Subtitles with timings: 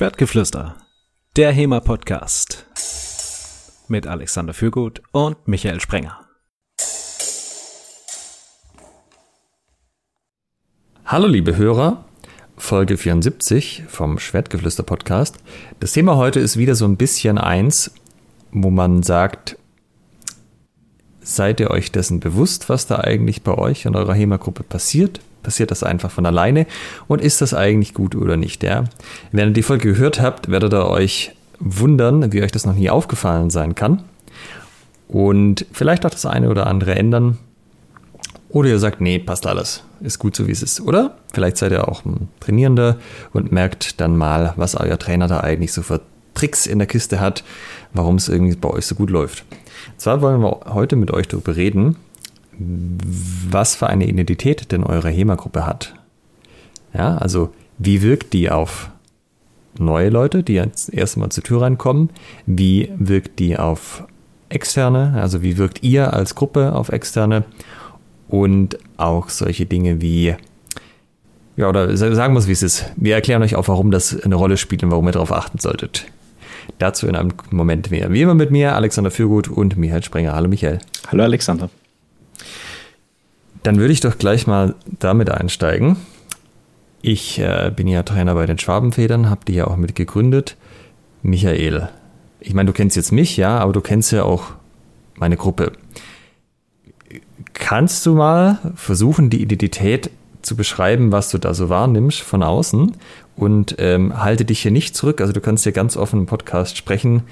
[0.00, 0.76] Schwertgeflüster,
[1.36, 2.64] der HEMA-Podcast
[3.88, 6.26] mit Alexander Fürgut und Michael Sprenger.
[11.04, 12.06] Hallo liebe Hörer,
[12.56, 15.36] Folge 74 vom Schwertgeflüster Podcast.
[15.80, 17.92] Das Thema heute ist wieder so ein bisschen eins,
[18.52, 19.58] wo man sagt,
[21.20, 25.20] seid ihr euch dessen bewusst, was da eigentlich bei euch in eurer HEMA-Gruppe passiert?
[25.42, 26.66] Passiert das einfach von alleine?
[27.08, 28.62] Und ist das eigentlich gut oder nicht?
[28.62, 28.84] Ja?
[29.32, 32.90] Wenn ihr die Folge gehört habt, werdet ihr euch wundern, wie euch das noch nie
[32.90, 34.02] aufgefallen sein kann.
[35.08, 37.38] Und vielleicht auch das eine oder andere ändern.
[38.48, 40.80] Oder ihr sagt, nee, passt alles, ist gut so wie es ist.
[40.80, 42.96] Oder vielleicht seid ihr auch ein Trainierender
[43.32, 46.00] und merkt dann mal, was euer Trainer da eigentlich so für
[46.34, 47.44] Tricks in der Kiste hat,
[47.92, 49.44] warum es irgendwie bei euch so gut läuft.
[49.98, 51.96] Zwar wollen wir heute mit euch darüber reden,
[52.60, 55.94] was für eine Identität denn eure HEMA-Gruppe hat.
[56.92, 58.90] Ja, also wie wirkt die auf
[59.78, 62.10] neue Leute, die jetzt erstmal zur Tür reinkommen?
[62.46, 64.04] Wie wirkt die auf
[64.48, 65.14] externe?
[65.16, 67.44] Also wie wirkt ihr als Gruppe auf externe?
[68.28, 70.36] Und auch solche Dinge wie,
[71.56, 72.92] ja, oder sagen wir es, wie es ist.
[72.96, 76.06] Wir erklären euch auch, warum das eine Rolle spielt und warum ihr darauf achten solltet.
[76.78, 78.12] Dazu in einem Moment mehr.
[78.12, 80.34] Wie immer mit mir, Alexander Fürgut und Michael Sprenger.
[80.34, 80.78] Hallo Michael.
[81.10, 81.70] Hallo Alexander.
[83.62, 85.96] Dann würde ich doch gleich mal damit einsteigen.
[87.02, 90.56] Ich äh, bin ja Trainer bei den Schwabenfedern, habe die ja auch mit gegründet.
[91.22, 91.88] Michael,
[92.40, 94.52] ich meine, du kennst jetzt mich, ja, aber du kennst ja auch
[95.16, 95.72] meine Gruppe.
[97.52, 100.10] Kannst du mal versuchen, die Identität
[100.42, 102.92] zu beschreiben, was du da so wahrnimmst von außen
[103.36, 105.20] und ähm, halte dich hier nicht zurück.
[105.20, 107.22] Also du kannst hier ganz offen im Podcast sprechen,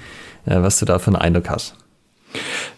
[0.45, 1.75] äh, was du da für einen Eindruck hast.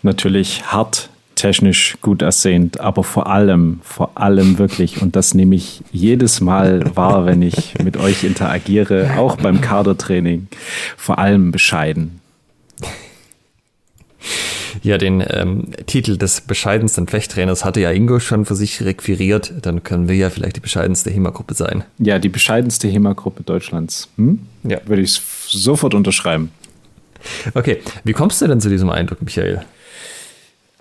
[0.02, 1.10] Natürlich hart,
[1.42, 6.96] technisch gut aussehend, aber vor allem, vor allem wirklich, und das nehme ich jedes Mal
[6.96, 10.48] wahr, wenn ich mit euch interagiere, auch beim Kadertraining,
[10.98, 12.22] vor allem bescheiden.
[14.84, 19.52] Ja, den ähm, Titel des bescheidensten Fechttrainers hatte ja Ingo schon für sich requiriert.
[19.64, 21.84] Dann können wir ja vielleicht die bescheidenste HEMA-Gruppe sein.
[21.98, 24.10] Ja, die bescheidenste HEMA-Gruppe Deutschlands.
[24.18, 24.40] Hm?
[24.64, 24.80] Ja.
[24.86, 26.52] Würde ich sofort unterschreiben.
[27.54, 29.66] Okay, wie kommst du denn zu diesem Eindruck, Michael?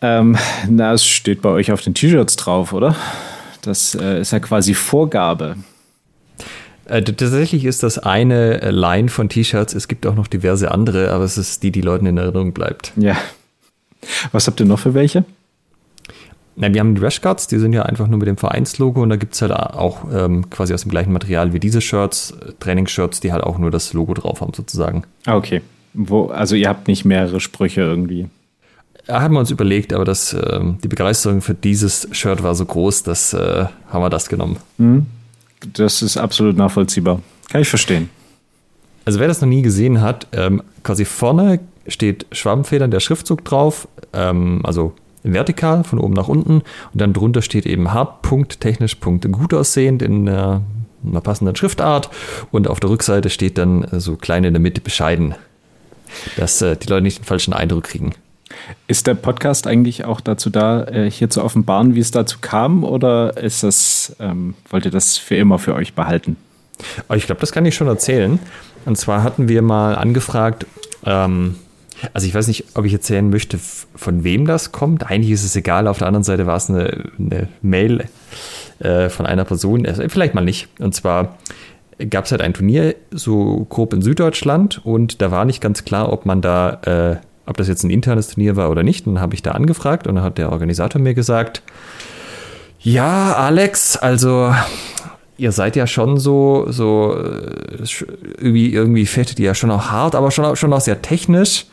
[0.03, 0.37] Ähm,
[0.69, 2.97] na, es steht bei euch auf den T-Shirts drauf, oder?
[3.63, 5.57] Das äh, ist ja quasi Vorgabe.
[6.87, 9.75] Äh, tatsächlich ist das eine äh, Line von T-Shirts.
[9.75, 12.93] Es gibt auch noch diverse andere, aber es ist die, die Leuten in Erinnerung bleibt.
[12.97, 13.17] Ja.
[14.33, 15.25] Was habt ihr noch für welche?
[16.57, 19.17] Na, wir haben die Rashguards, die sind ja einfach nur mit dem Vereinslogo und da
[19.17, 23.21] gibt es halt auch ähm, quasi aus dem gleichen Material wie diese Shirts, äh, Trainingsshirts,
[23.21, 25.05] die halt auch nur das Logo drauf haben, sozusagen.
[25.27, 25.63] Ah, okay.
[25.93, 28.29] Wo, also ihr habt nicht mehrere Sprüche irgendwie.
[29.11, 33.03] Haben wir uns überlegt, aber das, äh, die Begeisterung für dieses Shirt war so groß,
[33.03, 34.59] dass äh, haben wir das genommen.
[34.79, 35.07] Mhm.
[35.75, 37.21] Das ist absolut nachvollziehbar.
[37.51, 38.09] Kann ich verstehen.
[39.05, 43.89] Also wer das noch nie gesehen hat, ähm, quasi vorne steht Schwabenfedern, der Schriftzug drauf,
[44.13, 49.31] ähm, also vertikal von oben nach unten und dann drunter steht eben Hardpunkt, technisch Punkt
[49.31, 50.61] gut aussehend in äh,
[51.05, 52.11] einer passenden Schriftart
[52.51, 55.35] und auf der Rückseite steht dann so klein in der Mitte bescheiden,
[56.37, 58.15] dass äh, die Leute nicht den falschen Eindruck kriegen.
[58.87, 62.85] Ist der Podcast eigentlich auch dazu da, äh, hier zu offenbaren, wie es dazu kam,
[62.85, 66.37] oder ist das, ähm, wollt ihr das für immer für euch behalten?
[67.15, 68.39] Ich glaube, das kann ich schon erzählen.
[68.87, 70.67] Und zwar hatten wir mal angefragt,
[71.05, 71.57] ähm,
[72.15, 73.59] also ich weiß nicht, ob ich erzählen möchte,
[73.95, 75.11] von wem das kommt.
[75.11, 75.87] Eigentlich ist es egal.
[75.87, 78.07] Auf der anderen Seite war es eine, eine Mail
[78.79, 80.69] äh, von einer Person, also vielleicht mal nicht.
[80.79, 81.37] Und zwar
[82.09, 86.11] gab es halt ein Turnier, so grob in Süddeutschland, und da war nicht ganz klar,
[86.11, 87.17] ob man da äh,
[87.51, 89.09] ob das jetzt ein internes Turnier war oder nicht.
[89.09, 91.63] Und dann habe ich da angefragt und dann hat der Organisator mir gesagt,
[92.79, 94.55] ja, Alex, also
[95.37, 97.85] ihr seid ja schon so, so äh,
[98.39, 101.67] irgendwie, irgendwie fettet ihr ja schon auch hart, aber schon, schon auch sehr technisch,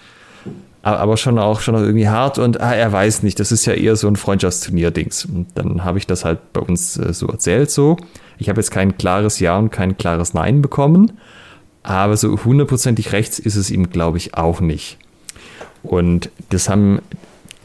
[0.82, 3.74] aber schon auch, schon auch irgendwie hart und ah, er weiß nicht, das ist ja
[3.74, 5.26] eher so ein Freundschaftsturnier-Dings.
[5.26, 7.98] Und dann habe ich das halt bei uns äh, so erzählt so.
[8.40, 11.20] Ich habe jetzt kein klares Ja und kein klares Nein bekommen,
[11.84, 14.98] aber so hundertprozentig rechts ist es ihm, glaube ich, auch nicht.
[15.88, 17.00] Und das haben,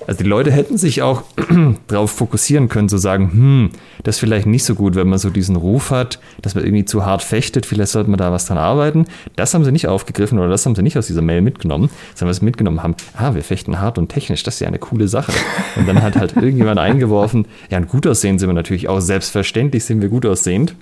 [0.06, 1.22] also die Leute hätten sich auch
[1.86, 3.70] darauf fokussieren können, zu sagen, hm,
[4.02, 6.84] das ist vielleicht nicht so gut, wenn man so diesen Ruf hat, dass man irgendwie
[6.84, 9.06] zu hart fechtet, vielleicht sollte man da was dran arbeiten.
[9.36, 12.30] Das haben sie nicht aufgegriffen oder das haben sie nicht aus dieser Mail mitgenommen, sondern
[12.30, 15.08] was sie mitgenommen haben, ah, wir fechten hart und technisch, das ist ja eine coole
[15.08, 15.32] Sache.
[15.76, 19.84] Und dann hat halt irgendjemand eingeworfen, ja, und gut aussehen sind wir natürlich auch, selbstverständlich
[19.84, 20.74] sind wir gut aussehend.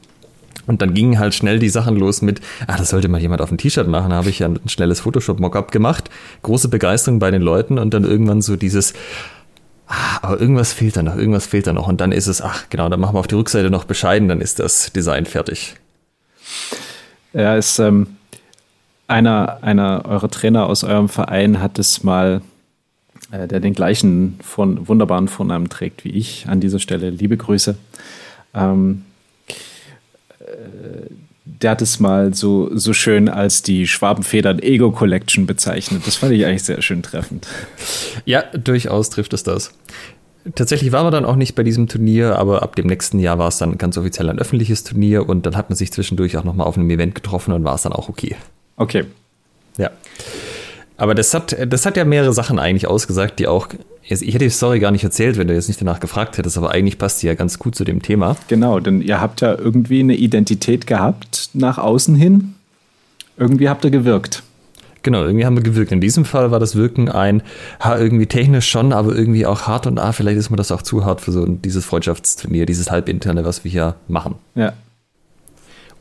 [0.70, 3.50] Und dann gingen halt schnell die Sachen los mit, ah, das sollte mal jemand auf
[3.50, 4.10] ein T-Shirt machen.
[4.10, 6.10] Da habe ich ja ein schnelles Photoshop-Mockup gemacht.
[6.42, 8.94] Große Begeisterung bei den Leuten und dann irgendwann so dieses,
[9.88, 11.88] ah, aber irgendwas fehlt da noch, irgendwas fehlt da noch.
[11.88, 14.40] Und dann ist es, ach genau, dann machen wir auf die Rückseite noch bescheiden, dann
[14.40, 15.74] ist das Design fertig.
[17.32, 18.06] Ja, ist, ähm,
[19.08, 22.42] einer, einer eurer Trainer aus eurem Verein hat es mal,
[23.32, 27.76] äh, der den gleichen von, wunderbaren Vornamen trägt wie ich, an dieser Stelle liebe Grüße.
[28.54, 29.09] Ähm, äh,
[31.44, 36.06] der hat es mal so, so schön als die Schwabenfedern Ego Collection bezeichnet.
[36.06, 37.46] Das fand ich eigentlich sehr schön treffend.
[38.24, 39.72] Ja, durchaus trifft es das.
[40.54, 43.48] Tatsächlich waren wir dann auch nicht bei diesem Turnier, aber ab dem nächsten Jahr war
[43.48, 46.66] es dann ganz offiziell ein öffentliches Turnier und dann hat man sich zwischendurch auch nochmal
[46.66, 48.36] auf einem Event getroffen und war es dann auch okay.
[48.76, 49.04] Okay.
[49.76, 49.90] Ja.
[51.00, 53.68] Aber das hat, das hat ja mehrere Sachen eigentlich ausgesagt, die auch.
[54.02, 56.72] Ich hätte die Story gar nicht erzählt, wenn du jetzt nicht danach gefragt hättest, aber
[56.72, 58.36] eigentlich passt die ja ganz gut zu dem Thema.
[58.48, 62.54] Genau, denn ihr habt ja irgendwie eine Identität gehabt nach außen hin.
[63.38, 64.42] Irgendwie habt ihr gewirkt.
[65.02, 65.90] Genau, irgendwie haben wir gewirkt.
[65.90, 67.42] In diesem Fall war das Wirken ein,
[67.80, 70.82] ha, irgendwie technisch schon, aber irgendwie auch hart und ah, vielleicht ist mir das auch
[70.82, 74.34] zu hart für so dieses Freundschaftsturnier, dieses halbinterne, was wir hier machen.
[74.54, 74.74] Ja.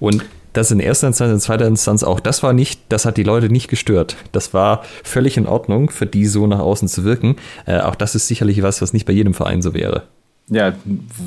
[0.02, 3.24] Und das in erster Instanz, in zweiter Instanz auch, das war nicht, das hat die
[3.24, 4.18] Leute nicht gestört.
[4.32, 7.36] Das war völlig in Ordnung, für die so nach außen zu wirken.
[7.66, 10.04] Äh, auch das ist sicherlich was, was nicht bei jedem Verein so wäre.
[10.48, 10.74] Ja,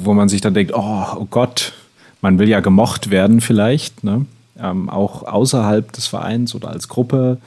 [0.02, 1.72] wo man sich dann denkt, oh, oh Gott,
[2.20, 4.26] man will ja gemocht werden vielleicht, ne?
[4.58, 7.38] ähm, auch außerhalb des Vereins oder als Gruppe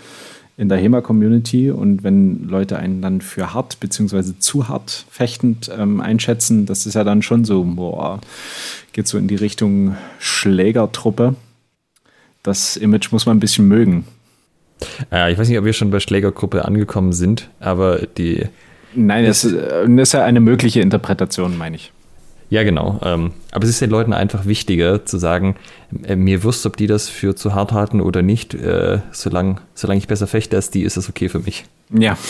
[0.58, 1.72] in der HEMA-Community.
[1.72, 6.94] Und wenn Leute einen dann für hart beziehungsweise zu hart fechtend ähm, einschätzen, das ist
[6.94, 8.20] ja dann schon so, boah,
[8.94, 11.36] geht so in die Richtung Schlägertruppe.
[12.46, 14.06] Das Image muss man ein bisschen mögen.
[15.12, 18.46] Äh, ich weiß nicht, ob wir schon bei Schlägergruppe angekommen sind, aber die.
[18.94, 21.92] Nein, das, das ist ja eine mögliche Interpretation, meine ich.
[22.52, 23.00] Ja, genau.
[23.04, 25.56] Ähm, aber es ist den Leuten einfach wichtiger zu sagen,
[26.04, 28.54] äh, mir wusst, ob die das für zu hart halten oder nicht.
[28.54, 31.66] Äh, solange, solange ich besser fechte als die, ist das okay für mich.
[31.90, 32.16] Ja.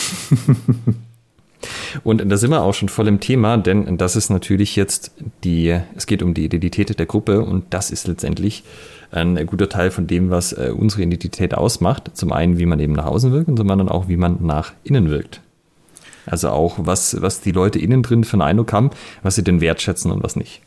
[2.04, 5.12] Und da sind wir auch schon voll im Thema, denn das ist natürlich jetzt
[5.44, 8.64] die, es geht um die Identität der Gruppe und das ist letztendlich
[9.10, 12.10] ein guter Teil von dem, was äh, unsere Identität ausmacht.
[12.14, 14.72] Zum einen, wie man eben nach außen wirkt und zum anderen auch, wie man nach
[14.84, 15.40] innen wirkt.
[16.26, 18.90] Also auch, was, was die Leute innen drin für einen Eindruck haben,
[19.22, 20.60] was sie denn wertschätzen und was nicht.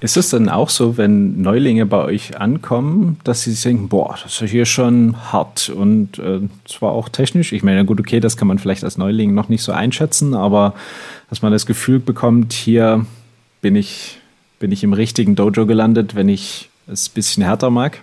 [0.00, 4.40] Ist es dann auch so, wenn Neulinge bei euch ankommen, dass sie denken, boah, das
[4.40, 8.48] ist hier schon hart und äh, zwar auch technisch, ich meine, gut, okay, das kann
[8.48, 10.74] man vielleicht als Neuling noch nicht so einschätzen, aber
[11.30, 13.06] dass man das Gefühl bekommt, hier
[13.60, 14.18] bin ich,
[14.58, 18.00] bin ich im richtigen Dojo gelandet, wenn ich es ein bisschen härter mag?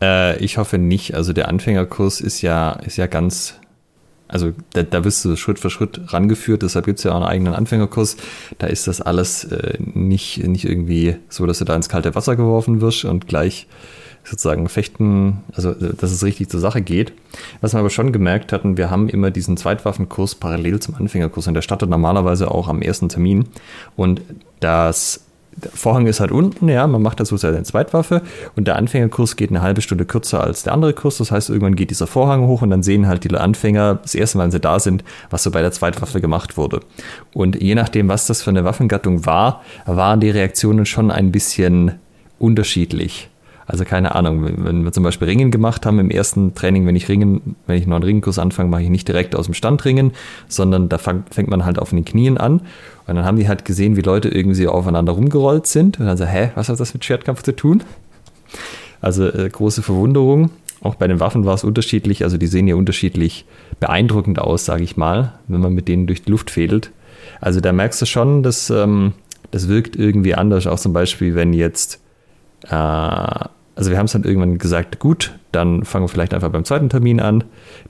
[0.00, 1.14] Äh, ich hoffe nicht.
[1.14, 3.54] Also der Anfängerkurs ist ja, ist ja ganz
[4.26, 7.24] also da, da wirst du Schritt für Schritt rangeführt, deshalb gibt es ja auch einen
[7.24, 8.16] eigenen Anfängerkurs.
[8.58, 12.34] Da ist das alles äh, nicht, nicht irgendwie so, dass du da ins kalte Wasser
[12.34, 13.68] geworfen wirst und gleich
[14.24, 17.12] sozusagen fechten, also äh, dass es richtig zur Sache geht.
[17.60, 21.54] Was wir aber schon gemerkt hatten, wir haben immer diesen Zweitwaffenkurs parallel zum Anfängerkurs und
[21.54, 23.44] der startet normalerweise auch am ersten Termin.
[23.94, 24.22] Und
[24.60, 25.23] das
[25.56, 28.22] der Vorhang ist halt unten, ja, man macht dazu seine Zweitwaffe
[28.56, 31.18] und der Anfängerkurs geht eine halbe Stunde kürzer als der andere Kurs.
[31.18, 34.38] Das heißt, irgendwann geht dieser Vorhang hoch und dann sehen halt die Anfänger das erste
[34.38, 36.80] Mal, wenn sie da sind, was so bei der Zweitwaffe gemacht wurde.
[37.32, 41.92] Und je nachdem, was das für eine Waffengattung war, waren die Reaktionen schon ein bisschen
[42.38, 43.30] unterschiedlich.
[43.66, 47.08] Also keine Ahnung, wenn wir zum Beispiel Ringen gemacht haben im ersten Training, wenn ich
[47.08, 50.12] Ringen, wenn ich einen neuen Ringenkurs anfange, mache ich nicht direkt aus dem Stand Ringen,
[50.48, 52.60] sondern da fängt man halt auf den Knien an.
[53.06, 55.98] Und dann haben die halt gesehen, wie Leute irgendwie aufeinander rumgerollt sind.
[55.98, 57.82] Und dann so, hä, was hat das mit Schwertkampf zu tun?
[59.00, 60.50] Also äh, große Verwunderung.
[60.80, 62.24] Auch bei den Waffen war es unterschiedlich.
[62.24, 63.46] Also die sehen ja unterschiedlich
[63.80, 66.90] beeindruckend aus, sage ich mal, wenn man mit denen durch die Luft fädelt.
[67.40, 69.12] Also da merkst du schon, dass ähm,
[69.50, 70.66] das wirkt irgendwie anders.
[70.66, 72.00] Auch zum Beispiel, wenn jetzt
[72.68, 73.44] äh,
[73.76, 76.88] also wir haben es dann irgendwann gesagt, gut, dann fangen wir vielleicht einfach beim zweiten
[76.88, 77.44] Termin an,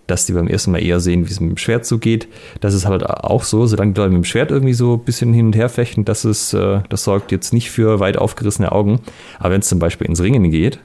[0.06, 2.28] dass die beim ersten Mal eher sehen, wie es mit dem Schwert zugeht.
[2.60, 5.32] Das ist halt auch so, solange die Leute mit dem Schwert irgendwie so ein bisschen
[5.32, 9.00] hin und her fechten, das ist, äh, das sorgt jetzt nicht für weit aufgerissene Augen.
[9.38, 10.78] Aber wenn es zum Beispiel ins Ringen geht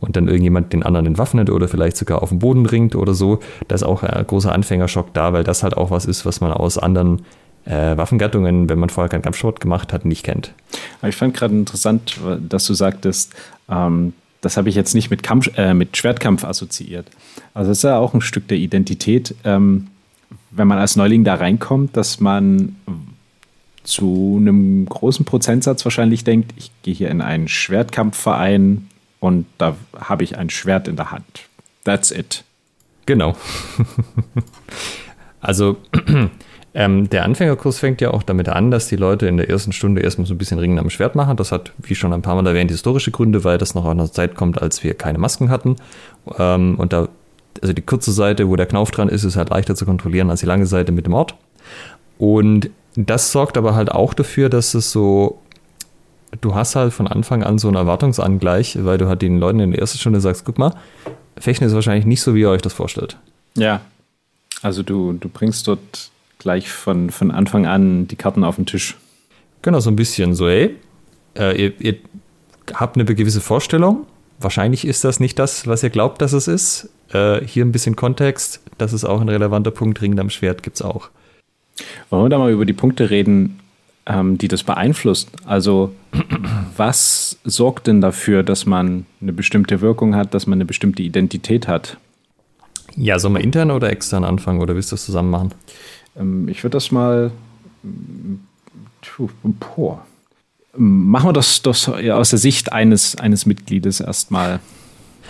[0.00, 3.40] und dann irgendjemand den anderen entwaffnet oder vielleicht sogar auf den Boden ringt oder so,
[3.68, 6.52] da ist auch ein großer Anfängerschock da, weil das halt auch was ist, was man
[6.52, 7.22] aus anderen
[7.66, 10.54] äh, Waffengattungen, wenn man vorher keinen Kampfsport gemacht hat, nicht kennt.
[11.06, 13.34] ich fand gerade interessant, dass du sagtest,
[13.68, 17.10] ähm, das habe ich jetzt nicht mit, Kampf, äh, mit Schwertkampf assoziiert.
[17.54, 19.88] Also das ist ja auch ein Stück der Identität, ähm,
[20.50, 22.76] wenn man als Neuling da reinkommt, dass man
[23.82, 28.88] zu einem großen Prozentsatz wahrscheinlich denkt, ich gehe hier in einen Schwertkampfverein
[29.20, 31.48] und da habe ich ein Schwert in der Hand.
[31.84, 32.44] That's it.
[33.06, 33.36] Genau.
[35.40, 35.78] also
[36.78, 40.00] ähm, der Anfängerkurs fängt ja auch damit an, dass die Leute in der ersten Stunde
[40.00, 41.36] erstmal so ein bisschen Ringen am Schwert machen.
[41.36, 44.12] Das hat, wie schon ein paar Mal erwähnt, historische Gründe, weil das noch aus einer
[44.12, 45.74] Zeit kommt, als wir keine Masken hatten.
[46.38, 47.08] Ähm, und da,
[47.60, 50.38] also die kurze Seite, wo der Knauf dran ist, ist halt leichter zu kontrollieren als
[50.38, 51.34] die lange Seite mit dem Ort.
[52.16, 55.40] Und das sorgt aber halt auch dafür, dass es so
[56.40, 59.72] du hast halt von Anfang an so einen Erwartungsangleich, weil du halt den Leuten in
[59.72, 60.74] der ersten Stunde sagst, guck mal,
[61.38, 63.16] Fechten ist wahrscheinlich nicht so, wie ihr euch das vorstellt.
[63.56, 63.80] Ja.
[64.62, 68.96] Also du, du bringst dort gleich von, von Anfang an die Karten auf den Tisch.
[69.62, 70.76] Genau, so ein bisschen so, ey,
[71.36, 71.96] äh, ihr, ihr
[72.74, 74.06] habt eine gewisse Vorstellung.
[74.40, 76.90] Wahrscheinlich ist das nicht das, was ihr glaubt, dass es ist.
[77.12, 78.60] Äh, hier ein bisschen Kontext.
[78.78, 80.00] Das ist auch ein relevanter Punkt.
[80.00, 81.10] Ring am Schwert gibt es auch.
[82.10, 83.60] Wollen wir da mal über die Punkte reden,
[84.06, 85.30] ähm, die das beeinflusst?
[85.44, 85.92] Also,
[86.76, 91.66] was sorgt denn dafür, dass man eine bestimmte Wirkung hat, dass man eine bestimmte Identität
[91.66, 91.96] hat?
[92.96, 95.54] Ja, sollen wir intern oder extern anfangen oder willst du das zusammen machen?
[96.16, 97.30] Ähm, ich würde das mal.
[99.42, 100.04] Boah.
[100.76, 104.60] Machen wir das, das aus der Sicht eines, eines Mitgliedes erstmal.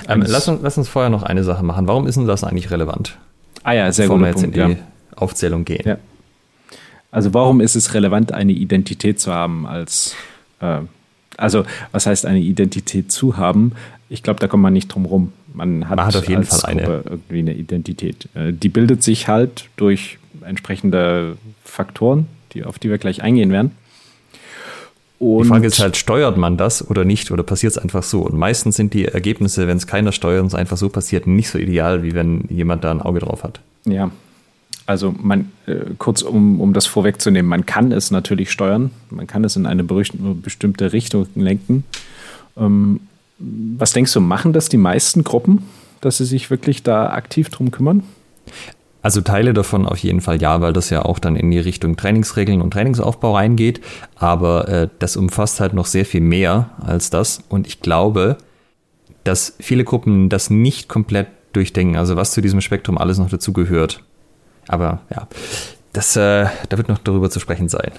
[0.06, 1.86] Ähm, lass, uns, lass uns vorher noch eine Sache machen.
[1.86, 3.16] Warum ist denn das eigentlich relevant?
[3.62, 4.24] Ah ja, sehr Bevor gut.
[4.24, 4.76] wir jetzt in die ja.
[5.16, 5.82] Aufzählung gehen.
[5.86, 5.98] Ja.
[7.10, 10.14] Also warum ist es relevant, eine Identität zu haben als,
[10.60, 10.80] äh,
[11.36, 13.72] also was heißt eine Identität zu haben?
[14.10, 15.32] Ich glaube, da kommt man nicht drum rum.
[15.52, 16.82] Man hat, Man hat auf jeden Fall eine.
[16.82, 18.28] Gruppe irgendwie eine Identität.
[18.34, 23.72] Äh, die bildet sich halt durch entsprechende Faktoren, die, auf die wir gleich eingehen werden.
[25.18, 28.20] Und Die Frage ist halt, steuert man das oder nicht oder passiert es einfach so?
[28.20, 31.50] Und meistens sind die Ergebnisse, wenn es keiner steuert und es einfach so passiert, nicht
[31.50, 33.60] so ideal, wie wenn jemand da ein Auge drauf hat.
[33.84, 34.12] Ja,
[34.86, 39.44] also man, äh, kurz um, um das vorwegzunehmen, man kann es natürlich steuern, man kann
[39.44, 41.84] es in eine bestimmte Richtung lenken.
[42.56, 43.00] Ähm,
[43.38, 45.64] was denkst du, machen das die meisten Gruppen,
[46.00, 48.02] dass sie sich wirklich da aktiv drum kümmern?
[49.08, 51.96] Also Teile davon auf jeden Fall ja, weil das ja auch dann in die Richtung
[51.96, 53.80] Trainingsregeln und Trainingsaufbau reingeht.
[54.16, 57.42] Aber äh, das umfasst halt noch sehr viel mehr als das.
[57.48, 58.36] Und ich glaube,
[59.24, 64.04] dass viele Gruppen das nicht komplett durchdenken, also was zu diesem Spektrum alles noch dazugehört.
[64.66, 65.26] Aber ja,
[65.94, 67.92] das, äh, da wird noch darüber zu sprechen sein.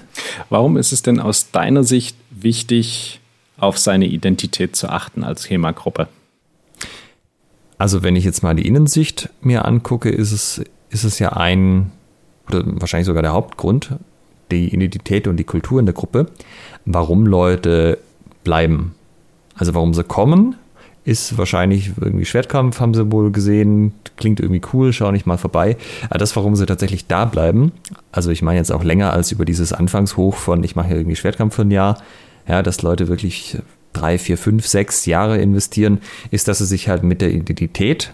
[0.51, 3.19] Warum ist es denn aus deiner Sicht wichtig,
[3.57, 6.07] auf seine Identität zu achten als HEMA-Gruppe?
[7.79, 11.91] Also wenn ich jetzt mal die Innensicht mir angucke, ist es, ist es ja ein,
[12.47, 13.95] oder wahrscheinlich sogar der Hauptgrund,
[14.51, 16.27] die Identität und die Kultur in der Gruppe,
[16.85, 17.99] warum Leute
[18.43, 18.95] bleiben.
[19.55, 20.55] Also warum sie kommen,
[21.05, 25.77] ist wahrscheinlich irgendwie Schwertkampf, haben sie wohl gesehen, klingt irgendwie cool, schau nicht mal vorbei.
[26.09, 27.71] Aber das, warum sie tatsächlich da bleiben,
[28.11, 31.15] also ich meine jetzt auch länger als über dieses Anfangshoch von, ich mache hier irgendwie
[31.15, 32.01] Schwertkampf für ein Jahr,
[32.47, 33.57] ja, dass Leute wirklich
[33.93, 35.99] drei, vier, fünf, sechs Jahre investieren,
[36.31, 38.13] ist, dass sie sich halt mit der Identität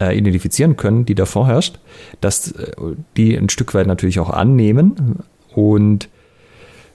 [0.00, 1.78] äh, identifizieren können, die da vorherrscht,
[2.20, 2.72] dass äh,
[3.16, 5.18] die ein Stück weit natürlich auch annehmen
[5.54, 6.08] und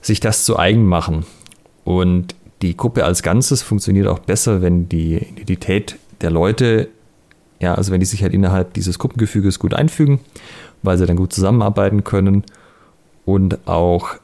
[0.00, 1.24] sich das zu eigen machen.
[1.84, 6.88] Und die Gruppe als Ganzes funktioniert auch besser, wenn die Identität der Leute,
[7.60, 10.20] ja, also wenn die sich halt innerhalb dieses Gruppengefüges gut einfügen,
[10.82, 12.44] weil sie dann gut zusammenarbeiten können
[13.24, 14.16] und auch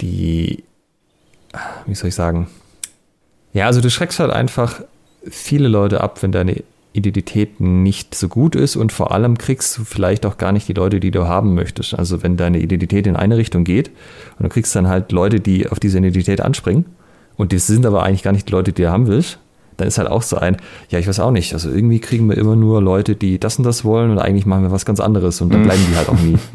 [0.00, 0.64] die,
[1.86, 2.48] wie soll ich sagen,
[3.52, 4.82] ja, also du schreckst halt einfach
[5.28, 6.62] viele Leute ab, wenn deine
[6.96, 10.72] Identität nicht so gut ist und vor allem kriegst du vielleicht auch gar nicht die
[10.72, 11.94] Leute, die du haben möchtest.
[11.94, 13.90] Also wenn deine Identität in eine Richtung geht
[14.38, 16.86] und du kriegst dann halt Leute, die auf diese Identität anspringen
[17.36, 19.38] und die sind aber eigentlich gar nicht die Leute, die du haben willst,
[19.76, 20.56] dann ist halt auch so ein,
[20.88, 23.64] ja, ich weiß auch nicht, also irgendwie kriegen wir immer nur Leute, die das und
[23.64, 26.20] das wollen und eigentlich machen wir was ganz anderes und dann bleiben die halt auch
[26.20, 26.36] nie.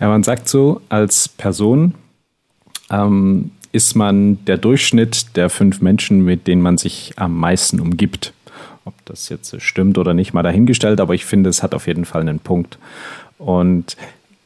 [0.00, 1.94] Ja, man sagt so, als Person
[2.90, 8.32] ähm, ist man der Durchschnitt der fünf Menschen, mit denen man sich am meisten umgibt.
[8.90, 12.04] Ob das jetzt stimmt oder nicht, mal dahingestellt, aber ich finde, es hat auf jeden
[12.04, 12.78] Fall einen Punkt.
[13.38, 13.96] Und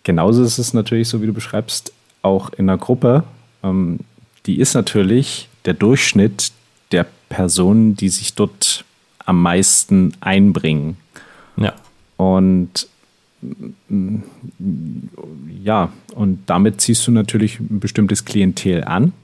[0.03, 3.25] genauso ist es natürlich, so wie du beschreibst, auch in einer Gruppe.
[3.63, 4.01] Ähm,
[4.47, 6.53] die ist natürlich der Durchschnitt
[6.93, 8.85] der Personen, die sich dort
[9.25, 10.99] am meisten einbringen.
[11.57, 11.73] Ja.
[12.19, 12.87] Und
[13.89, 14.19] mm,
[15.63, 19.15] ja, und damit ziehst du natürlich ein bestimmtes Klientel an.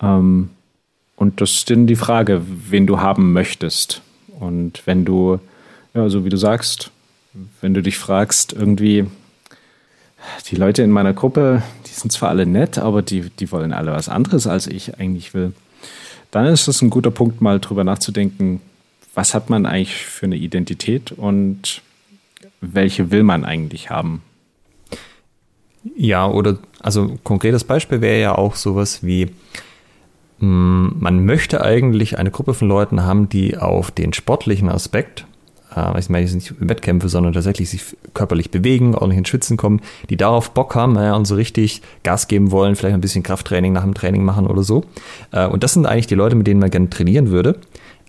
[0.00, 0.50] Ähm,
[1.22, 4.02] und das ist dann die Frage, wen du haben möchtest.
[4.40, 5.38] Und wenn du,
[5.94, 6.90] ja, so wie du sagst,
[7.60, 9.06] wenn du dich fragst, irgendwie,
[10.50, 13.92] die Leute in meiner Gruppe, die sind zwar alle nett, aber die, die wollen alle
[13.92, 15.52] was anderes, als ich eigentlich will,
[16.32, 18.60] dann ist das ein guter Punkt, mal drüber nachzudenken,
[19.14, 21.82] was hat man eigentlich für eine Identität und
[22.60, 24.22] welche will man eigentlich haben?
[25.94, 29.28] Ja, oder also konkretes Beispiel wäre ja auch sowas wie,
[30.44, 35.24] man möchte eigentlich eine Gruppe von Leuten haben, die auf den sportlichen Aspekt,
[35.76, 39.80] äh, ich meine jetzt nicht Wettkämpfe, sondern tatsächlich sich körperlich bewegen, ordentlich ins Schwitzen kommen,
[40.10, 43.84] die darauf Bock haben und so richtig Gas geben wollen, vielleicht ein bisschen Krafttraining nach
[43.84, 44.84] dem Training machen oder so.
[45.30, 47.58] Äh, und das sind eigentlich die Leute, mit denen man gerne trainieren würde.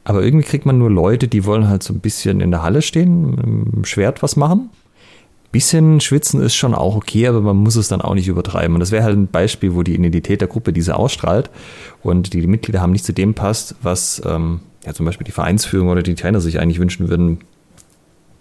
[0.04, 2.82] Aber irgendwie kriegt man nur Leute, die wollen halt so ein bisschen in der Halle
[2.82, 4.72] stehen, mit dem Schwert was machen.
[5.54, 8.74] Bisschen schwitzen ist schon auch okay, aber man muss es dann auch nicht übertreiben.
[8.74, 11.52] Und das wäre halt ein Beispiel, wo die Identität der Gruppe diese ausstrahlt
[12.02, 15.90] und die, Mitglieder haben nicht zu dem passt, was, ähm, ja zum Beispiel die Vereinsführung
[15.90, 17.38] oder die Trainer sich eigentlich wünschen würden.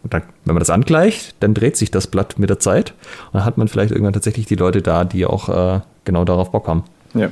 [0.04, 2.94] Dann, wenn man das angleicht, dann dreht sich das Blatt mit der Zeit
[3.26, 6.50] und dann hat man vielleicht irgendwann tatsächlich die Leute da, die auch äh, genau darauf
[6.50, 6.84] Bock haben.
[7.12, 7.28] Ja.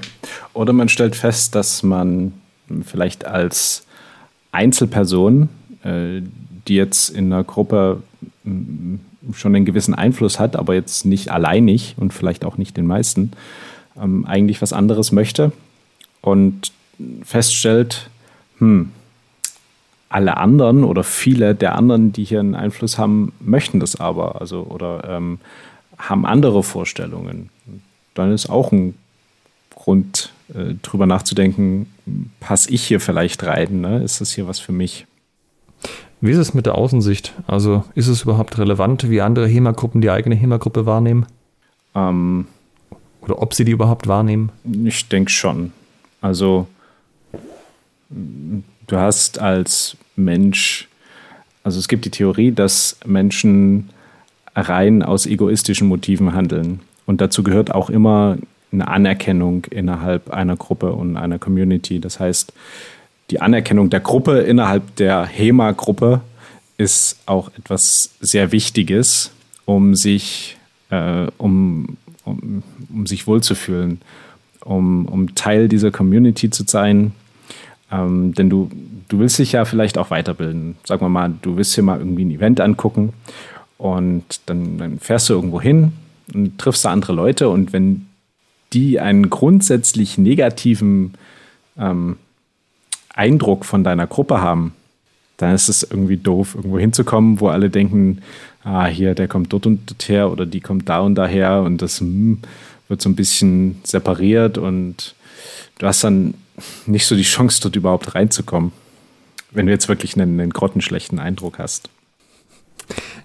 [0.52, 2.34] Oder man stellt fest, dass man
[2.84, 3.86] vielleicht als
[4.52, 5.48] Einzelperson,
[5.82, 6.20] äh,
[6.68, 8.02] die jetzt in einer Gruppe
[9.32, 13.32] schon einen gewissen Einfluss hat, aber jetzt nicht alleinig und vielleicht auch nicht den meisten,
[14.00, 15.52] ähm, eigentlich was anderes möchte
[16.22, 16.72] und
[17.24, 18.10] feststellt,
[18.58, 18.90] hm,
[20.08, 24.62] alle anderen oder viele der anderen, die hier einen Einfluss haben, möchten das aber, also
[24.62, 25.38] oder ähm,
[25.96, 27.48] haben andere Vorstellungen.
[28.14, 28.94] Dann ist auch ein
[29.74, 31.86] Grund, äh, drüber nachzudenken,
[32.40, 33.80] passe ich hier vielleicht rein?
[33.80, 34.02] Ne?
[34.02, 35.06] Ist das hier was für mich?
[36.20, 37.32] Wie ist es mit der Außensicht?
[37.46, 41.26] Also ist es überhaupt relevant, wie andere HEMA-Gruppen die eigene HEMA-Gruppe wahrnehmen?
[41.94, 42.46] Ähm,
[43.22, 44.50] Oder ob sie die überhaupt wahrnehmen?
[44.84, 45.72] Ich denke schon.
[46.20, 46.66] Also
[48.10, 50.88] du hast als Mensch,
[51.62, 53.90] also es gibt die Theorie, dass Menschen
[54.54, 56.80] rein aus egoistischen Motiven handeln.
[57.06, 58.36] Und dazu gehört auch immer
[58.72, 62.00] eine Anerkennung innerhalb einer Gruppe und einer Community.
[62.00, 62.52] Das heißt,
[63.30, 66.20] die Anerkennung der Gruppe innerhalb der HEMA-Gruppe
[66.76, 69.32] ist auch etwas sehr Wichtiges,
[69.66, 70.56] um sich,
[70.90, 74.00] äh, um, um, um sich wohlzufühlen,
[74.64, 77.12] um, um Teil dieser Community zu sein.
[77.92, 78.70] Ähm, denn du,
[79.08, 80.76] du willst dich ja vielleicht auch weiterbilden.
[80.84, 83.12] Sagen wir mal, du willst dir mal irgendwie ein Event angucken
[83.78, 85.92] und dann, dann fährst du irgendwo hin
[86.34, 88.06] und triffst da andere Leute und wenn
[88.72, 91.14] die einen grundsätzlich negativen
[91.76, 92.16] ähm,
[93.14, 94.74] Eindruck von deiner Gruppe haben,
[95.36, 98.20] dann ist es irgendwie doof, irgendwo hinzukommen, wo alle denken,
[98.62, 101.80] ah, hier, der kommt dort und dort her oder die kommt da und daher und
[101.82, 102.40] das hm,
[102.88, 105.14] wird so ein bisschen separiert und
[105.78, 106.34] du hast dann
[106.86, 108.72] nicht so die Chance, dort überhaupt reinzukommen,
[109.50, 111.88] wenn du jetzt wirklich einen, einen grottenschlechten Eindruck hast.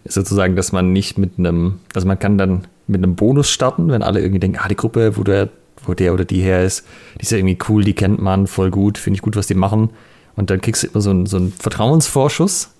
[0.05, 4.03] Sozusagen, dass man nicht mit einem, also man kann dann mit einem Bonus starten, wenn
[4.03, 5.49] alle irgendwie denken, ah, die Gruppe, wo der,
[5.87, 6.85] wo der oder die her ist,
[7.17, 9.55] die ist ja irgendwie cool, die kennt man voll gut, finde ich gut, was die
[9.55, 9.89] machen.
[10.35, 12.71] Und dann kriegst du immer so einen, so einen Vertrauensvorschuss.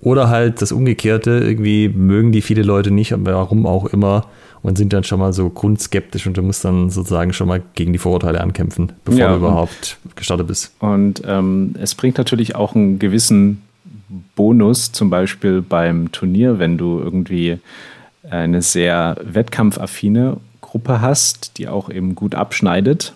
[0.00, 4.26] Oder halt das Umgekehrte, irgendwie mögen die viele Leute nicht, warum auch immer,
[4.64, 7.92] und sind dann schon mal so grundskeptisch und du musst dann sozusagen schon mal gegen
[7.92, 10.72] die Vorurteile ankämpfen, bevor ja, du überhaupt gestartet bist.
[10.78, 13.62] Und ähm, es bringt natürlich auch einen gewissen
[14.36, 17.58] Bonus, zum Beispiel beim Turnier, wenn du irgendwie
[18.30, 20.38] eine sehr wettkampfaffine
[20.74, 23.12] Gruppe hast, die auch eben gut abschneidet,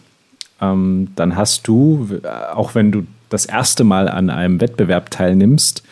[0.61, 2.09] ähm, dann hast du,
[2.55, 5.83] auch wenn du das erste Mal an einem Wettbewerb teilnimmst,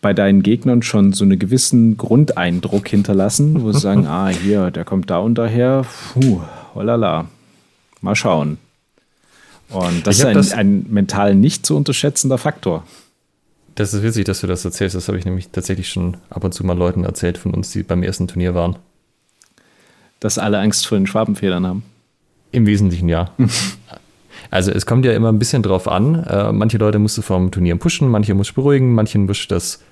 [0.00, 4.84] bei deinen Gegnern schon so einen gewissen Grundeindruck hinterlassen, wo sie sagen, ah, hier, der
[4.84, 6.42] kommt da und daher, puh,
[6.76, 7.26] holala,
[8.00, 8.58] mal schauen.
[9.70, 12.84] Und das ist ein, das ein mental nicht zu unterschätzender Faktor.
[13.74, 14.94] Das ist witzig, dass du das erzählst.
[14.94, 17.82] Das habe ich nämlich tatsächlich schon ab und zu mal Leuten erzählt von uns, die
[17.82, 18.76] beim ersten Turnier waren.
[20.24, 21.82] Dass alle Angst vor den Schwabenfedern haben.
[22.50, 23.32] Im Wesentlichen ja.
[24.50, 26.24] also es kommt ja immer ein bisschen drauf an.
[26.24, 29.54] Äh, manche Leute musst du vom Turnier pushen, manche musst du beruhigen, manche musst du
[29.54, 29.82] das,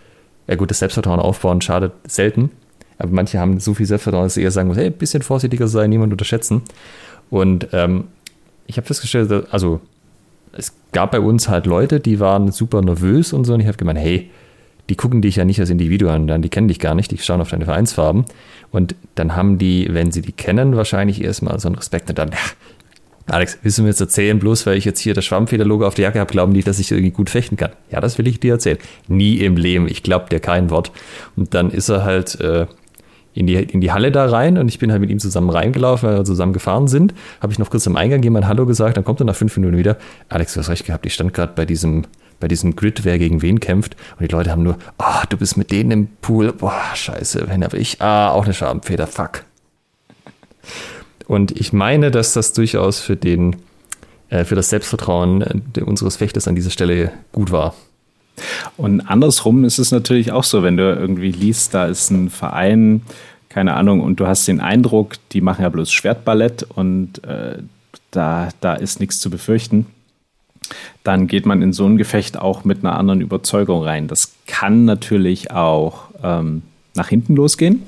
[0.47, 2.51] ja gut, das Selbstvertrauen aufbauen, schadet selten.
[2.97, 5.69] Aber manche haben so viel Selbstvertrauen, dass sie eher sagen muss, hey, ein bisschen vorsichtiger
[5.69, 6.63] sein, niemand unterschätzen.
[7.29, 8.05] Und ähm,
[8.67, 9.83] ich habe festgestellt, also
[10.57, 13.53] es gab bei uns halt Leute, die waren super nervös und so.
[13.53, 14.31] Und ich habe gemeint, hey,
[14.89, 17.41] die gucken dich ja nicht als Individuum an, die kennen dich gar nicht, die schauen
[17.41, 18.25] auf deine Vereinsfarben.
[18.71, 22.31] Und dann haben die, wenn sie die kennen, wahrscheinlich erstmal so einen Respekt und dann,
[22.31, 22.39] ja,
[23.27, 26.05] Alex, willst du mir jetzt erzählen, bloß weil ich jetzt hier das Schwammfederlogo auf der
[26.05, 27.71] Jacke habe, glauben die, dass ich irgendwie gut fechten kann?
[27.91, 28.79] Ja, das will ich dir erzählen.
[29.07, 30.91] Nie im Leben, ich glaube dir kein Wort.
[31.37, 32.67] Und dann ist er halt, äh,
[33.35, 36.09] in die, in die Halle da rein und ich bin halt mit ihm zusammen reingelaufen,
[36.09, 37.15] weil wir zusammen gefahren sind.
[37.41, 39.79] Habe ich noch kurz am Eingang jemand Hallo gesagt, dann kommt er nach fünf Minuten
[39.79, 39.97] wieder.
[40.29, 42.05] Alex, du hast recht gehabt, ich stand gerade bei diesem,
[42.43, 45.57] bei diesem Grid, wer gegen wen kämpft und die Leute haben nur, oh, du bist
[45.57, 49.45] mit denen im Pool, boah, scheiße, wenn aber ich, ah, auch eine Schabenfeder, fuck.
[51.29, 53.57] Und ich meine, dass das durchaus für den,
[54.29, 57.75] äh, für das Selbstvertrauen äh, unseres Fechters an dieser Stelle gut war.
[58.77, 63.03] Und andersrum ist es natürlich auch so, wenn du irgendwie liest, da ist ein Verein,
[63.51, 67.59] keine Ahnung, und du hast den Eindruck, die machen ja bloß Schwertballett und äh,
[68.11, 69.87] da, da ist nichts zu befürchten,
[71.05, 74.09] dann geht man in so ein Gefecht auch mit einer anderen Überzeugung rein.
[74.09, 76.63] Das kann natürlich auch ähm,
[76.95, 77.83] nach hinten losgehen.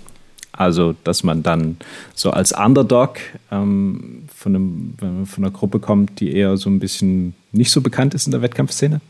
[0.57, 1.79] Also, dass man dann
[2.15, 3.19] so als Underdog
[3.51, 8.15] ähm, von, einem, von einer Gruppe kommt, die eher so ein bisschen nicht so bekannt
[8.15, 9.01] ist in der Wettkampfszene.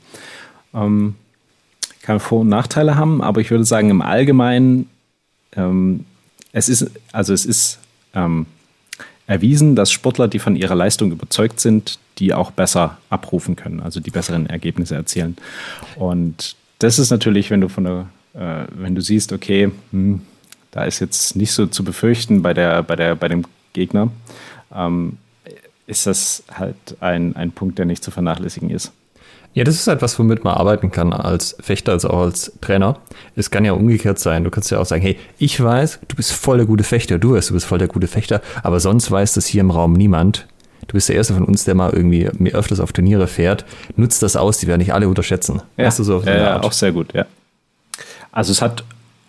[0.73, 1.17] Ähm,
[2.01, 4.89] kann Vor- und Nachteile haben, aber ich würde sagen, im Allgemeinen,
[5.57, 6.05] ähm,
[6.53, 7.79] es ist, also es ist,
[8.15, 8.47] ähm,
[9.27, 14.01] erwiesen, dass Sportler, die von ihrer Leistung überzeugt sind, die auch besser abrufen können, also
[14.01, 15.37] die besseren Ergebnisse erzielen.
[15.97, 20.21] Und das ist natürlich, wenn du von der, äh, wenn du siehst, okay, hm,
[20.71, 24.11] da ist jetzt nicht so zu befürchten bei der, bei der, bei dem Gegner,
[24.75, 25.19] ähm,
[25.87, 28.93] ist das halt ein, ein Punkt, der nicht zu vernachlässigen ist.
[29.55, 32.99] Ja, das ist etwas, womit man arbeiten kann als Fechter, also auch als Trainer.
[33.37, 34.43] Es kann ja umgekehrt sein.
[34.43, 37.35] Du kannst ja auch sagen, hey, ich weiß, du bist voll der gute Fechter, du
[37.35, 40.49] weißt, du bist voll der gute Fechter, aber sonst weiß das hier im Raum niemand.
[40.89, 43.65] Du bist der Erste von uns, der mal irgendwie mir öfters auf Turniere fährt.
[43.97, 45.63] Nutzt das aus, die werden nicht alle unterschätzen.
[45.77, 47.25] Ja, weißt du, so ja, auch sehr gut, ja.
[48.33, 48.83] Also es hat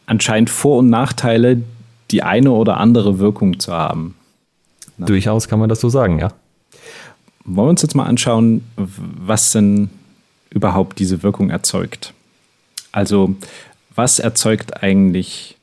[0.08, 1.62] anscheinend Vor- und Nachteile,
[2.10, 4.16] die eine oder andere Wirkung zu haben.
[4.98, 5.06] Na.
[5.06, 6.30] Durchaus kann man das so sagen, ja.
[7.46, 9.92] Wollen wir uns jetzt mal anschauen, was denn
[10.50, 12.14] überhaupt diese Wirkung erzeugt.
[12.92, 13.36] Also
[13.94, 15.58] was erzeugt eigentlich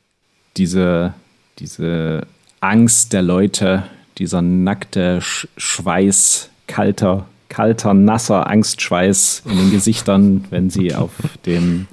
[0.57, 1.14] diese,
[1.59, 2.27] diese
[2.61, 3.85] Angst der Leute,
[4.18, 11.12] dieser nackte Schweiß, kalter, kalter, nasser Angstschweiß in den Gesichtern, wenn sie auf
[11.47, 11.87] dem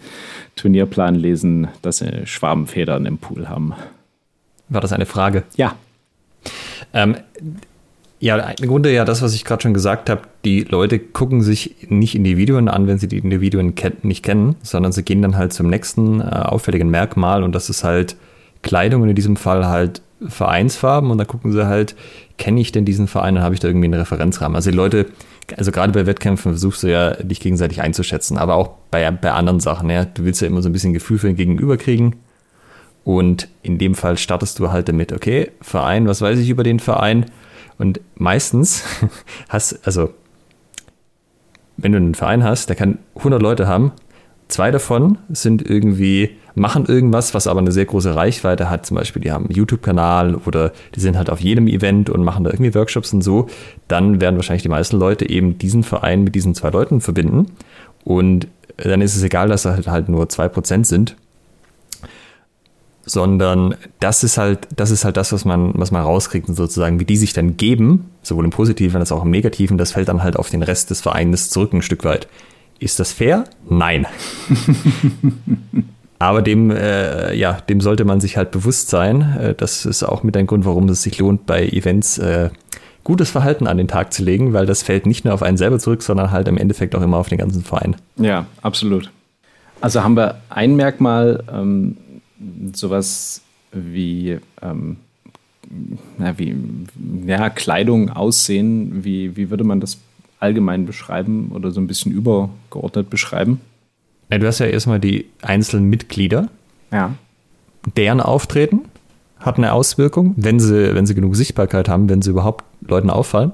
[0.55, 3.73] Turnierplan lesen, dass sie Schwabenfedern im Pool haben.
[4.67, 5.43] War das eine Frage?
[5.55, 5.75] Ja.
[6.93, 7.17] Ähm,
[8.19, 10.21] ja, im Grunde ja das, was ich gerade schon gesagt habe.
[10.43, 14.91] Die Leute gucken sich nicht Individuen an, wenn sie die Individuen ken nicht kennen, sondern
[14.91, 18.17] sie gehen dann halt zum nächsten äh, auffälligen Merkmal und das ist halt
[18.61, 21.95] Kleidung und in diesem Fall halt Vereinsfarben und da gucken sie halt,
[22.37, 24.55] kenne ich denn diesen Verein und habe ich da irgendwie einen Referenzrahmen.
[24.55, 25.05] Also die Leute,
[25.55, 29.61] also gerade bei Wettkämpfen versuchst du ja, dich gegenseitig einzuschätzen, aber auch bei, bei anderen
[29.61, 29.89] Sachen.
[29.89, 30.03] Ja.
[30.03, 32.17] Du willst ja immer so ein bisschen Gefühl für den Gegenüber kriegen.
[33.05, 36.79] Und in dem Fall startest du halt damit, okay, Verein, was weiß ich über den
[36.79, 37.25] Verein?
[37.79, 38.83] Und meistens
[39.49, 40.13] hast, also,
[41.77, 43.93] wenn du einen Verein hast, der kann 100 Leute haben,
[44.49, 48.85] zwei davon sind irgendwie, machen irgendwas, was aber eine sehr große Reichweite hat.
[48.85, 52.43] Zum Beispiel, die haben einen YouTube-Kanal oder die sind halt auf jedem Event und machen
[52.43, 53.47] da irgendwie Workshops und so.
[53.87, 57.47] Dann werden wahrscheinlich die meisten Leute eben diesen Verein mit diesen zwei Leuten verbinden.
[58.03, 61.15] Und dann ist es egal, dass da halt nur zwei Prozent sind
[63.09, 66.99] sondern das ist halt, das ist halt das, was man, was man rauskriegt und sozusagen,
[66.99, 70.21] wie die sich dann geben, sowohl im Positiven als auch im Negativen, das fällt dann
[70.21, 72.27] halt auf den Rest des Vereins zurück ein Stück weit.
[72.79, 73.45] Ist das fair?
[73.67, 74.05] Nein.
[76.19, 79.21] Aber dem, äh, ja, dem sollte man sich halt bewusst sein.
[79.39, 82.49] Äh, das ist auch mit ein Grund, warum es sich lohnt, bei Events äh,
[83.03, 85.79] gutes Verhalten an den Tag zu legen, weil das fällt nicht nur auf einen selber
[85.79, 87.95] zurück, sondern halt im Endeffekt auch immer auf den ganzen Verein.
[88.17, 89.09] Ja, absolut.
[89.81, 91.97] Also haben wir ein Merkmal, ähm,
[92.73, 94.97] sowas wie, ähm,
[96.17, 96.55] na, wie
[97.25, 99.97] ja, Kleidung, Aussehen, wie, wie würde man das
[100.39, 103.61] allgemein beschreiben oder so ein bisschen übergeordnet beschreiben?
[104.31, 106.49] Ja, du hast ja erstmal die einzelnen Mitglieder.
[106.91, 107.13] Ja.
[107.97, 108.81] Deren Auftreten
[109.39, 113.51] hat eine Auswirkung, wenn sie, wenn sie genug Sichtbarkeit haben, wenn sie überhaupt Leuten auffallen.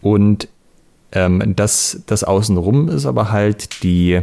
[0.00, 0.48] Und
[1.12, 4.20] ähm, das, das Außenrum ist aber halt die,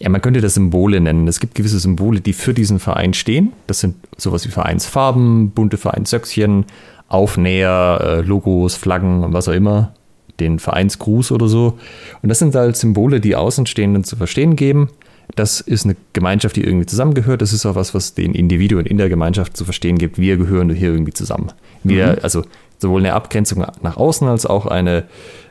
[0.00, 1.26] ja, man könnte das Symbole nennen.
[1.26, 3.52] Es gibt gewisse Symbole, die für diesen Verein stehen.
[3.66, 6.66] Das sind sowas wie Vereinsfarben, bunte Vereinssöckchen,
[7.08, 9.92] Aufnäher, äh, Logos, Flaggen und was auch immer,
[10.38, 11.78] den Vereinsgruß oder so.
[12.22, 14.88] Und das sind halt Symbole, die Außenstehenden zu verstehen geben.
[15.34, 17.42] Das ist eine Gemeinschaft, die irgendwie zusammengehört.
[17.42, 20.18] Das ist auch was, was den Individuen in der Gemeinschaft zu verstehen gibt.
[20.18, 21.52] Wir gehören hier irgendwie zusammen.
[21.82, 22.18] Wir, mhm.
[22.22, 22.44] also
[22.78, 25.04] sowohl eine Abgrenzung nach außen als auch eine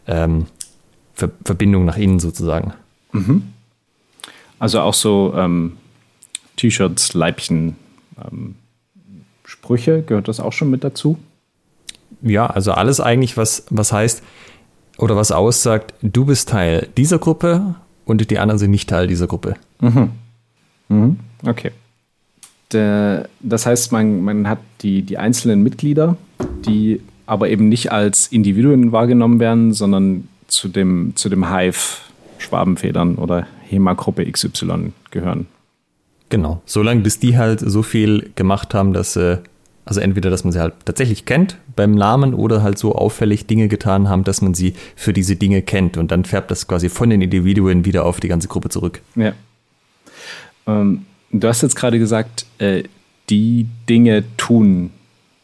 [0.08, 0.46] ähm,
[1.14, 2.74] Ver Verbindung nach innen sozusagen.
[3.12, 3.44] Mhm.
[4.60, 5.78] Also auch so ähm,
[6.56, 7.76] T-Shirts, Leibchen,
[8.24, 8.56] ähm,
[9.44, 11.18] Sprüche, gehört das auch schon mit dazu?
[12.22, 14.24] Ja, also alles eigentlich, was, was heißt
[14.98, 19.28] oder was aussagt, du bist Teil dieser Gruppe und die anderen sind nicht Teil dieser
[19.28, 19.56] Gruppe.
[19.80, 20.12] Mhm.
[20.90, 21.20] Mhm.
[21.46, 21.72] Okay.
[22.72, 26.18] Der, das heißt, man, man hat die, die einzelnen Mitglieder,
[26.66, 32.00] die aber eben nicht als Individuen wahrgenommen werden, sondern zu dem, zu dem Hive
[32.40, 35.48] Schwabenfedern oder HEMA-Gruppe XY gehören.
[36.30, 39.38] Genau, solange bis die halt so viel gemacht haben, dass äh,
[39.88, 43.70] also entweder, dass man sie halt tatsächlich kennt beim Namen oder halt so auffällig Dinge
[43.70, 45.96] getan haben, dass man sie für diese Dinge kennt.
[45.96, 49.02] Und dann färbt das quasi von den Individuen wieder auf die ganze Gruppe zurück.
[49.16, 49.32] Ja.
[50.68, 52.84] Ähm, du hast jetzt gerade gesagt, äh,
[53.30, 54.92] die Dinge tun.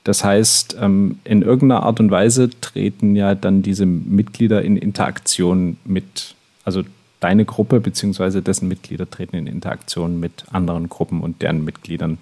[0.03, 5.77] Das heißt, ähm, in irgendeiner Art und Weise treten ja dann diese Mitglieder in Interaktion
[5.85, 6.83] mit, also
[7.23, 8.41] deine Gruppe bzw.
[8.41, 12.17] dessen Mitglieder treten in Interaktion mit anderen Gruppen und deren Mitgliedern.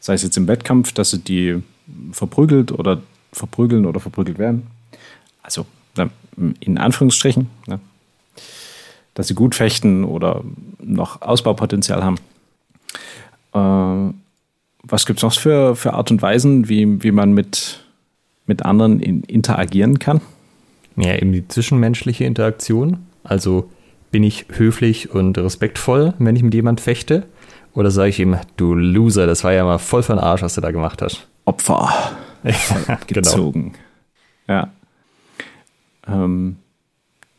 [0.00, 1.62] Sei es jetzt im Wettkampf, dass sie die
[2.12, 3.00] verprügelt oder
[3.32, 4.66] verprügeln oder verprügelt werden.
[5.42, 5.66] Also
[6.60, 7.48] in Anführungsstrichen,
[9.14, 10.42] dass sie gut fechten oder
[10.78, 12.16] noch Ausbaupotenzial haben.
[13.52, 14.14] Äh,
[14.82, 17.84] was gibt es noch für, für Art und Weisen, wie, wie man mit,
[18.46, 20.20] mit anderen in, interagieren kann?
[20.96, 23.06] Ja, eben die zwischenmenschliche Interaktion.
[23.22, 23.70] Also
[24.10, 27.24] bin ich höflich und respektvoll, wenn ich mit jemand fechte?
[27.74, 30.60] Oder sage ich ihm, du Loser, das war ja mal voll von Arsch, was du
[30.60, 31.26] da gemacht hast?
[31.44, 31.88] Opfer.
[32.42, 33.74] Ja, gezogen.
[34.46, 34.60] Genau.
[34.60, 34.72] Ja.
[36.08, 36.56] Ähm,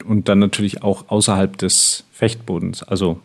[0.06, 2.84] und dann natürlich auch außerhalb des Fechtbodens.
[2.84, 3.20] Also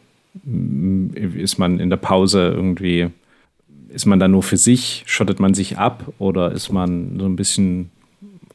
[1.14, 3.10] ist man in der Pause irgendwie,
[3.88, 7.36] ist man da nur für sich, schottet man sich ab oder ist man so ein
[7.36, 7.90] bisschen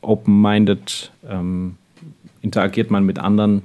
[0.02, 1.76] open-minded, ähm,
[2.42, 3.64] interagiert man mit anderen?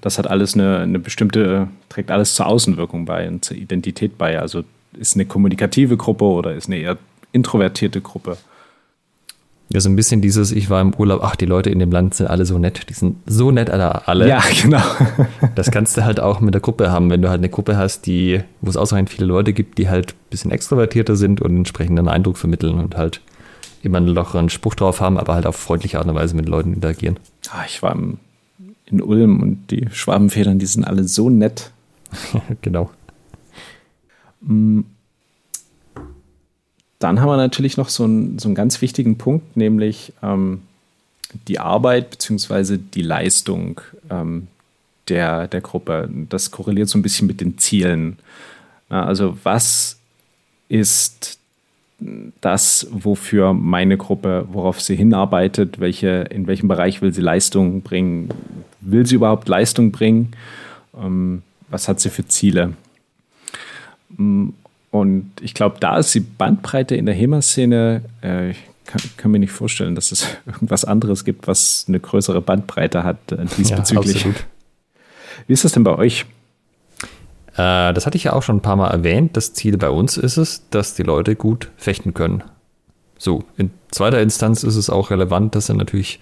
[0.00, 4.38] Das hat alles eine, eine bestimmte, trägt alles zur Außenwirkung bei und zur Identität bei.
[4.40, 4.64] Also
[4.98, 6.98] ist eine kommunikative Gruppe oder ist eine eher
[7.32, 8.36] introvertierte Gruppe.
[9.68, 12.14] Ja, so ein bisschen dieses, ich war im Urlaub, ach, die Leute in dem Land
[12.14, 14.28] sind alle so nett, die sind so nett alle.
[14.28, 14.80] Ja, genau.
[15.56, 18.06] das kannst du halt auch mit der Gruppe haben, wenn du halt eine Gruppe hast,
[18.06, 21.98] die, wo es ausreichend viele Leute gibt, die halt ein bisschen extrovertierter sind und entsprechend
[21.98, 23.20] einen Eindruck vermitteln und halt
[23.82, 26.72] immer einen lockeren Spruch drauf haben, aber halt auf freundliche Art und Weise mit Leuten
[26.72, 27.18] interagieren.
[27.50, 27.96] Ah, ich war
[28.86, 31.72] in Ulm und die Schwabenfedern, die sind alle so nett.
[32.62, 32.90] genau.
[34.40, 34.82] Mm.
[36.98, 40.62] Dann haben wir natürlich noch so einen, so einen ganz wichtigen Punkt, nämlich ähm,
[41.46, 42.78] die Arbeit bzw.
[42.78, 44.48] die Leistung ähm,
[45.08, 46.08] der, der Gruppe.
[46.30, 48.18] Das korreliert so ein bisschen mit den Zielen.
[48.88, 49.98] Also was
[50.68, 51.38] ist
[51.98, 58.28] das, wofür meine Gruppe, worauf sie hinarbeitet, welche, in welchem Bereich will sie Leistung bringen,
[58.80, 60.32] will sie überhaupt Leistung bringen,
[61.00, 62.74] ähm, was hat sie für Ziele.
[64.16, 64.50] Mm,
[64.90, 69.38] und ich glaube, da ist die Bandbreite in der HEMA-Szene, äh, ich kann, kann, mir
[69.38, 74.24] nicht vorstellen, dass es irgendwas anderes gibt, was eine größere Bandbreite hat äh, diesbezüglich.
[74.24, 74.32] Ja,
[75.46, 76.26] Wie ist das denn bei euch?
[77.56, 79.36] Äh, das hatte ich ja auch schon ein paar Mal erwähnt.
[79.36, 82.42] Das Ziel bei uns ist es, dass die Leute gut fechten können.
[83.18, 86.20] So, in zweiter Instanz ist es auch relevant, dass sie natürlich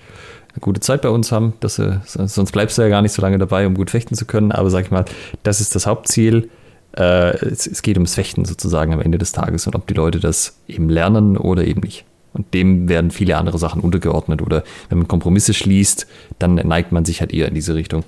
[0.53, 3.21] eine gute Zeit bei uns haben, dass sie, sonst bleibst du ja gar nicht so
[3.21, 4.53] lange dabei, um gut fechten zu können.
[4.53, 5.05] Aber sag ich mal,
[5.43, 6.49] das ist das Hauptziel
[6.97, 10.21] äh, es, es, geht ums Fechten sozusagen am Ende des Tages und ob die Leute
[10.21, 12.05] das eben lernen oder eben nicht.
[12.33, 14.43] Und dem werden viele andere Sachen untergeordnet.
[14.43, 16.07] Oder wenn man Kompromisse schließt,
[16.39, 18.05] dann neigt man sich halt eher in diese Richtung.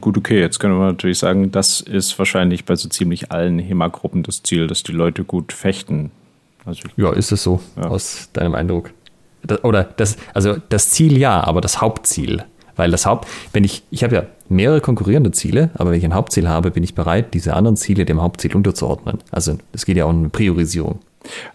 [0.00, 4.22] Gut, okay, jetzt können wir natürlich sagen, das ist wahrscheinlich bei so ziemlich allen HEMA-Gruppen
[4.22, 6.10] das Ziel, dass die Leute gut fechten.
[6.64, 7.84] Also ja, ist es so, ja.
[7.84, 8.90] aus deinem Eindruck.
[9.42, 12.44] Das, oder das, also das Ziel ja, aber das Hauptziel
[12.76, 16.14] weil das Haupt, wenn ich, ich habe ja mehrere konkurrierende Ziele, aber wenn ich ein
[16.14, 19.18] Hauptziel habe, bin ich bereit, diese anderen Ziele dem Hauptziel unterzuordnen.
[19.30, 21.00] Also es geht ja auch um eine Priorisierung.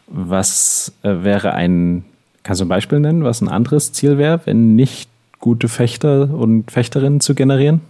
[0.08, 2.06] Was äh, wäre ein,
[2.44, 6.71] kannst du ein Beispiel nennen, was ein anderes Ziel wäre, wenn nicht gute Fechter und
[6.71, 7.82] Fechterinnen zu generieren?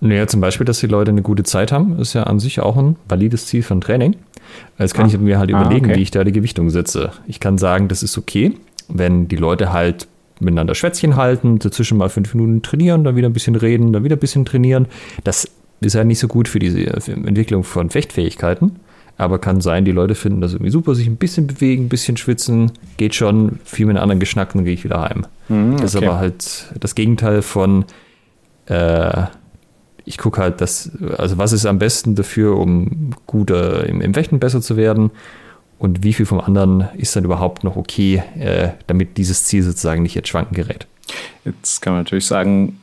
[0.00, 2.76] Naja, zum Beispiel, dass die Leute eine gute Zeit haben, ist ja an sich auch
[2.76, 4.16] ein valides Ziel von Training.
[4.78, 5.08] Jetzt kann ah.
[5.08, 5.98] ich mir halt ah, überlegen, ah, okay.
[5.98, 7.12] wie ich da die Gewichtung setze.
[7.26, 8.52] Ich kann sagen, das ist okay,
[8.88, 10.08] wenn die Leute halt
[10.40, 14.16] miteinander Schwätzchen halten, dazwischen mal fünf Minuten trainieren, dann wieder ein bisschen reden, dann wieder
[14.16, 14.86] ein bisschen trainieren.
[15.24, 15.48] Das
[15.80, 18.80] ist ja nicht so gut für die Entwicklung von Fechtfähigkeiten.
[19.18, 22.16] Aber kann sein, die Leute finden das irgendwie super, sich ein bisschen bewegen, ein bisschen
[22.16, 25.26] schwitzen, geht schon, viel mit anderen geschnackt und gehe ich wieder heim.
[25.48, 25.82] Mhm, okay.
[25.82, 27.84] Das ist aber halt das Gegenteil von,
[28.66, 29.24] äh,
[30.04, 34.14] ich gucke halt, das, also was ist am besten dafür, um gut äh, im, im
[34.14, 35.10] Fechten besser zu werden
[35.78, 40.02] und wie viel vom anderen ist dann überhaupt noch okay, äh, damit dieses Ziel sozusagen
[40.02, 40.86] nicht jetzt schwanken gerät.
[41.44, 42.78] Jetzt kann man natürlich sagen,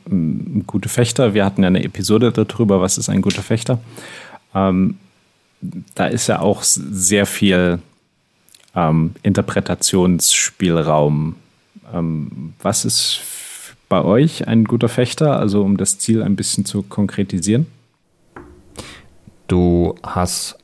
[0.66, 3.78] gute Fechter, wir hatten ja eine Episode darüber, was ist ein guter Fechter.
[4.54, 4.96] Ähm,
[5.94, 7.80] da ist ja auch sehr viel
[8.74, 11.36] ähm, Interpretationsspielraum.
[11.92, 13.20] Ähm, was ist
[13.88, 17.66] bei euch ein guter Fechter, also um das Ziel ein bisschen zu konkretisieren?
[19.48, 20.56] Du hast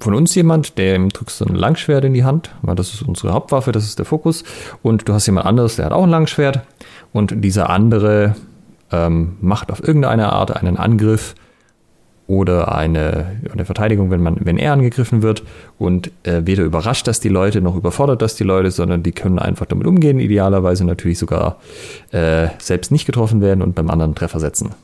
[0.00, 3.32] von uns jemand, der drückst so ein Langschwert in die Hand, weil das ist unsere
[3.32, 4.44] Hauptwaffe, das ist der Fokus.
[4.82, 6.60] Und du hast jemand anderes, der hat auch ein Langschwert.
[7.12, 8.36] Und dieser andere
[8.92, 11.34] ähm, macht auf irgendeine Art einen Angriff
[12.28, 15.42] oder eine, eine Verteidigung, wenn, man, wenn er angegriffen wird.
[15.78, 19.38] Und äh, weder überrascht das die Leute, noch überfordert das die Leute, sondern die können
[19.38, 21.56] einfach damit umgehen, idealerweise natürlich sogar
[22.12, 24.74] äh, selbst nicht getroffen werden und beim anderen Treffer setzen.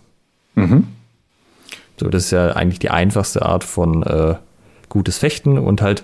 [0.54, 0.88] Mhm.
[2.00, 4.34] So, das ist ja eigentlich die einfachste Art von äh,
[4.88, 6.02] gutes Fechten und halt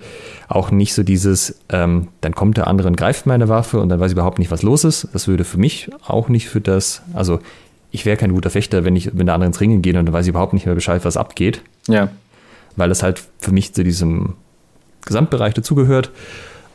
[0.49, 3.99] auch nicht so dieses, ähm, dann kommt der andere und greift meine Waffe und dann
[3.99, 5.09] weiß ich überhaupt nicht, was los ist.
[5.15, 7.39] Das würde für mich auch nicht für das, also
[7.91, 10.13] ich wäre kein guter Fechter, wenn ich mit der anderen ins Ringen gehe und dann
[10.13, 11.63] weiß ich überhaupt nicht mehr Bescheid, was abgeht.
[11.89, 12.09] Ja.
[12.77, 14.35] Weil das halt für mich zu diesem
[15.05, 16.11] Gesamtbereich dazugehört.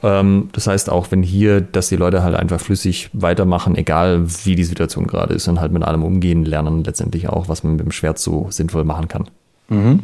[0.03, 4.55] Ähm, das heißt auch, wenn hier, dass die Leute halt einfach flüssig weitermachen, egal wie
[4.55, 7.85] die Situation gerade ist und halt mit allem umgehen, lernen letztendlich auch, was man mit
[7.85, 9.29] dem Schwert so sinnvoll machen kann.
[9.69, 10.01] Mhm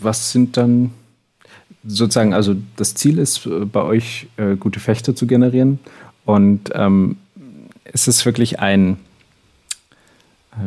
[0.00, 0.90] was sind dann,
[1.86, 5.78] sozusagen, also das Ziel ist äh, bei euch, äh, gute Fechter zu generieren.
[6.24, 7.16] Und ähm,
[7.92, 8.96] ist es wirklich ein,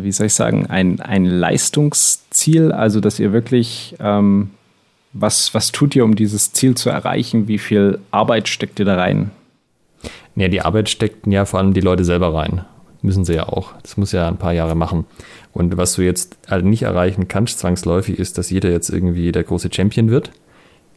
[0.02, 4.52] wie soll ich sagen, ein, ein Leistungsziel, also dass ihr wirklich, ähm,
[5.14, 7.48] was, was tut ihr, um dieses Ziel zu erreichen?
[7.48, 9.32] Wie viel Arbeit steckt ihr da rein?
[10.36, 12.66] Ja, die Arbeit steckten ja vor allem die Leute selber rein.
[13.02, 13.74] Müssen sie ja auch.
[13.82, 15.06] Das muss ja ein paar Jahre machen.
[15.54, 19.44] Und was du jetzt halt nicht erreichen kannst, zwangsläufig, ist, dass jeder jetzt irgendwie der
[19.44, 20.32] große Champion wird.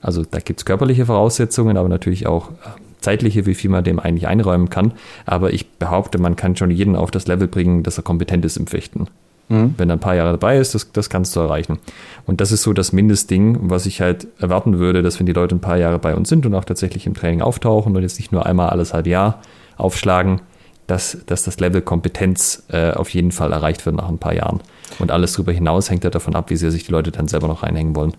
[0.03, 2.55] Also da gibt es körperliche Voraussetzungen, aber natürlich auch äh,
[3.01, 4.93] zeitliche, wie viel man dem eigentlich einräumen kann.
[5.27, 8.57] Aber ich behaupte, man kann schon jeden auf das Level bringen, dass er kompetent ist
[8.57, 9.07] im Fechten.
[9.49, 9.75] Mhm.
[9.77, 11.79] Wenn er ein paar Jahre dabei ist, das, das kannst du erreichen.
[12.27, 15.57] Und das ist so das Mindestding, was ich halt erwarten würde, dass wenn die Leute
[15.57, 18.33] ein paar Jahre bei uns sind und auch tatsächlich im Training auftauchen und jetzt nicht
[18.33, 19.43] nur einmal alles halb Jahr
[19.77, 20.41] aufschlagen,
[20.87, 24.61] dass, dass das Level Kompetenz äh, auf jeden Fall erreicht wird nach ein paar Jahren.
[24.99, 27.49] Und alles darüber hinaus hängt ja davon ab, wie sehr sich die Leute dann selber
[27.49, 28.15] noch reinhängen wollen.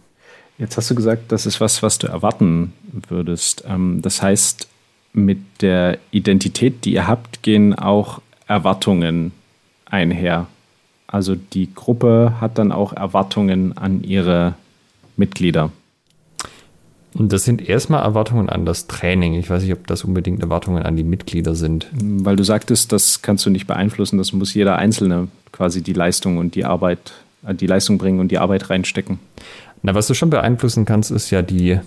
[0.62, 2.74] Jetzt hast du gesagt, das ist was, was du erwarten
[3.10, 3.64] würdest.
[3.68, 4.68] Ähm, das heißt,
[5.12, 9.32] mit der Identität, die ihr habt, gehen auch Erwartungen
[9.86, 10.46] einher.
[11.08, 14.54] Also die Gruppe hat dann auch Erwartungen an ihre
[15.18, 15.72] Mitglieder.
[17.16, 19.34] Und das sind erstmal Erwartungen an das Training.
[19.34, 21.88] Ich weiß nicht, ob das unbedingt Erwartungen an die Mitglieder sind.
[21.92, 24.20] Weil du sagtest, das kannst du nicht beeinflussen.
[24.20, 27.14] Das muss jeder Einzelne quasi die Leistung und die Arbeit,
[27.48, 29.18] äh, die Leistung bringen und die Arbeit reinstecken.
[29.84, 31.80] Na, was du schon beeinflussen kannst, ist ja die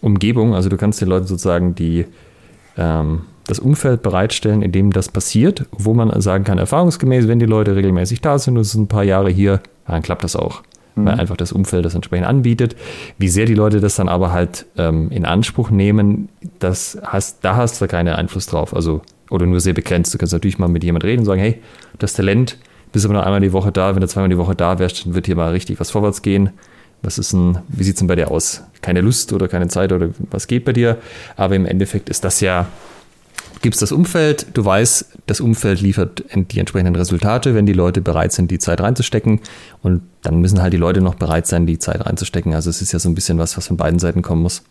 [0.00, 0.54] Umgebung.
[0.54, 2.06] Also du kannst den Leuten sozusagen die,
[2.76, 7.46] ähm, das Umfeld bereitstellen, in dem das passiert, wo man sagen kann, erfahrungsgemäß, wenn die
[7.46, 10.62] Leute regelmäßig da sind und es sind ein paar Jahre hier, dann klappt das auch
[10.94, 11.06] mhm.
[11.06, 12.76] weil einfach das Umfeld das entsprechend anbietet.
[13.18, 17.56] Wie sehr die Leute das dann aber halt ähm, in Anspruch nehmen, das hast, da
[17.56, 18.74] hast du keinen Einfluss drauf.
[18.74, 20.12] Also, oder nur sehr begrenzt.
[20.12, 21.60] Du kannst natürlich mal mit jemandem reden und sagen, hey,
[21.98, 22.58] das Talent,
[22.92, 25.14] bist aber nur einmal die Woche da, wenn du zweimal die Woche da wärst, dann
[25.14, 26.50] wird hier mal richtig was vorwärts gehen.
[27.02, 28.62] Was ist denn, wie sieht es denn bei dir aus?
[28.82, 30.98] Keine Lust oder keine Zeit oder was geht bei dir?
[31.36, 32.66] Aber im Endeffekt ist das ja
[33.62, 38.00] gibt es das Umfeld, du weißt, das Umfeld liefert die entsprechenden Resultate, wenn die Leute
[38.00, 39.40] bereit sind, die Zeit reinzustecken.
[39.82, 42.54] Und dann müssen halt die Leute noch bereit sein, die Zeit reinzustecken.
[42.54, 44.62] Also es ist ja so ein bisschen was, was von beiden Seiten kommen muss.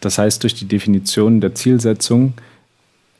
[0.00, 2.34] Das heißt, durch die Definition der Zielsetzung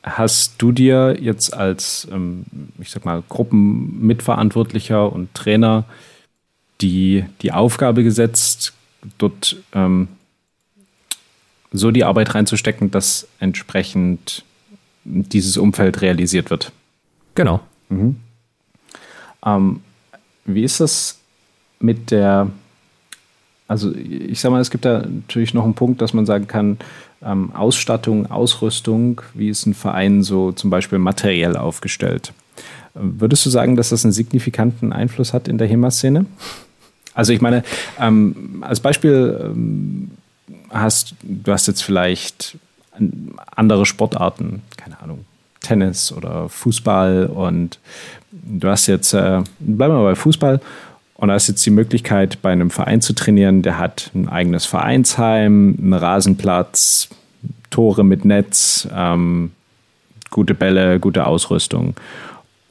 [0.03, 2.45] hast du dir jetzt als, ähm,
[2.79, 5.85] ich sag mal, Gruppenmitverantwortlicher und Trainer
[6.81, 8.73] die, die Aufgabe gesetzt,
[9.17, 10.07] dort ähm,
[11.71, 14.43] so die Arbeit reinzustecken, dass entsprechend
[15.03, 16.71] dieses Umfeld realisiert wird.
[17.35, 17.59] Genau.
[17.89, 18.15] Mhm.
[19.45, 19.81] Ähm,
[20.45, 21.19] wie ist das
[21.79, 22.49] mit der,
[23.67, 26.77] also ich sag mal, es gibt da natürlich noch einen Punkt, dass man sagen kann,
[27.23, 32.33] ähm, Ausstattung, Ausrüstung, wie ist ein Verein so zum Beispiel materiell aufgestellt?
[32.93, 36.25] Würdest du sagen, dass das einen signifikanten Einfluss hat in der HEMA-Szene?
[37.15, 37.63] Also ich meine,
[37.99, 40.11] ähm, als Beispiel ähm,
[40.69, 42.57] hast du hast jetzt vielleicht
[43.55, 45.25] andere Sportarten, keine Ahnung,
[45.61, 47.79] Tennis oder Fußball und
[48.31, 50.61] du hast jetzt, äh, bleiben wir mal bei Fußball
[51.15, 54.65] und da hast jetzt die Möglichkeit, bei einem Verein zu trainieren, der hat ein eigenes
[54.65, 57.09] Vereinsheim, einen Rasenplatz,
[57.69, 59.51] Tore mit Netz, ähm,
[60.29, 61.95] gute Bälle, gute Ausrüstung.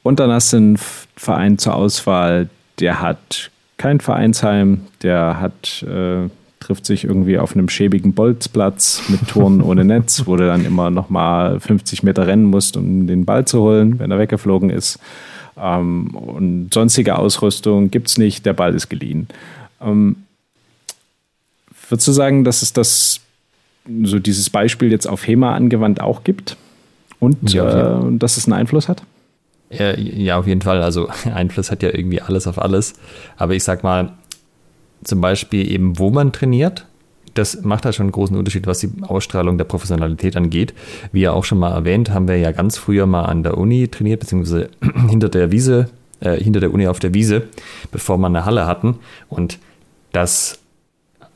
[0.02, 0.78] Und dann hast du einen
[1.16, 6.28] Verein zur Auswahl, der hat kein Vereinsheim, der hat äh,
[6.64, 10.90] trifft sich irgendwie auf einem schäbigen Bolzplatz mit Toren ohne Netz, wo du dann immer
[10.90, 14.98] noch mal 50 Meter rennen musst, um den Ball zu holen, wenn er weggeflogen ist.
[15.56, 19.28] Ähm, und sonstige Ausrüstung gibt es nicht, der Ball ist geliehen.
[19.80, 20.16] Ähm,
[21.88, 23.20] würdest du sagen, dass es das,
[24.02, 26.56] so dieses Beispiel jetzt auf HEMA angewandt auch gibt?
[27.20, 29.02] Und ja, äh, dass es einen Einfluss hat?
[29.78, 30.82] Ja, auf jeden Fall.
[30.82, 32.94] Also Einfluss hat ja irgendwie alles auf alles.
[33.36, 34.12] Aber ich sag mal,
[35.02, 36.86] zum Beispiel eben, wo man trainiert.
[37.34, 40.72] Das macht halt schon einen großen Unterschied, was die Ausstrahlung der Professionalität angeht.
[41.10, 43.88] Wie ja auch schon mal erwähnt, haben wir ja ganz früher mal an der Uni
[43.88, 44.70] trainiert, beziehungsweise
[45.08, 47.42] hinter der Wiese, äh, hinter der Uni auf der Wiese,
[47.90, 48.98] bevor wir eine Halle hatten.
[49.28, 49.58] Und
[50.12, 50.60] das,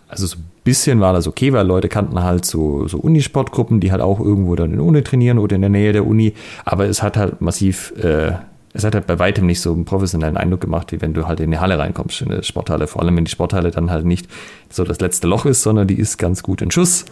[0.09, 0.37] also so
[0.69, 4.55] bisschen war das okay, weil Leute kannten halt so, so Unisportgruppen, die halt auch irgendwo
[4.55, 6.35] dann in der Uni trainieren oder in der Nähe der Uni.
[6.67, 8.33] Aber es hat halt massiv äh,
[8.75, 11.41] es hat halt bei weitem nicht so einen professionellen Eindruck gemacht, wie wenn du halt
[11.41, 12.87] in die Halle reinkommst, in eine Sporthalle.
[12.87, 14.29] Vor allem, wenn die Sporthalle dann halt nicht
[14.69, 17.07] so das letzte Loch ist, sondern die ist ganz gut in Schuss.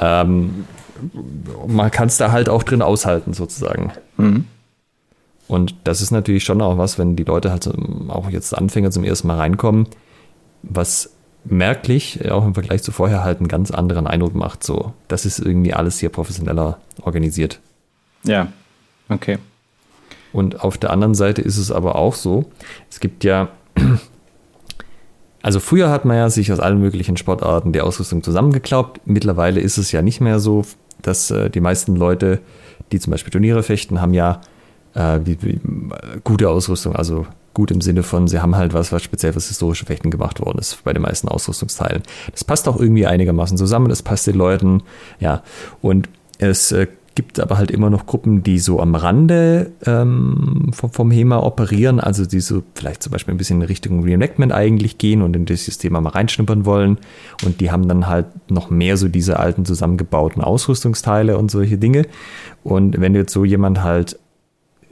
[0.00, 0.64] Ähm,
[1.68, 3.92] man kann es da halt auch drin aushalten, sozusagen.
[4.16, 4.46] Mhm.
[5.46, 7.70] Und das ist natürlich schon auch was, wenn die Leute halt
[8.08, 9.86] auch jetzt Anfänger zum ersten Mal reinkommen,
[10.62, 11.10] was
[11.44, 14.64] merklich, auch im Vergleich zu vorher, halt einen ganz anderen Eindruck macht.
[14.64, 17.60] So, das ist irgendwie alles hier professioneller organisiert.
[18.22, 18.52] Ja,
[19.08, 19.38] okay.
[20.32, 22.46] Und auf der anderen Seite ist es aber auch so,
[22.90, 23.48] es gibt ja
[25.42, 29.00] Also früher hat man ja sich aus allen möglichen Sportarten die Ausrüstung zusammengeklaubt.
[29.04, 30.64] Mittlerweile ist es ja nicht mehr so,
[31.02, 32.38] dass äh, die meisten Leute,
[32.92, 34.40] die zum Beispiel Turniere fechten, haben ja
[34.94, 35.60] äh, die, die,
[36.22, 39.86] gute Ausrüstung, also gut im Sinne von, sie haben halt was, was speziell fürs historische
[39.86, 42.02] Fechten gemacht worden ist, bei den meisten Ausrüstungsteilen.
[42.30, 44.82] Das passt auch irgendwie einigermaßen zusammen, es passt den Leuten,
[45.20, 45.42] ja.
[45.80, 50.90] Und es äh, gibt aber halt immer noch Gruppen, die so am Rande ähm, vom,
[50.90, 54.98] vom, HEMA operieren, also die so vielleicht zum Beispiel ein bisschen in Richtung Reenactment eigentlich
[54.98, 56.98] gehen und in das System mal reinschnuppern wollen.
[57.44, 62.06] Und die haben dann halt noch mehr so diese alten zusammengebauten Ausrüstungsteile und solche Dinge.
[62.64, 64.18] Und wenn du jetzt so jemand halt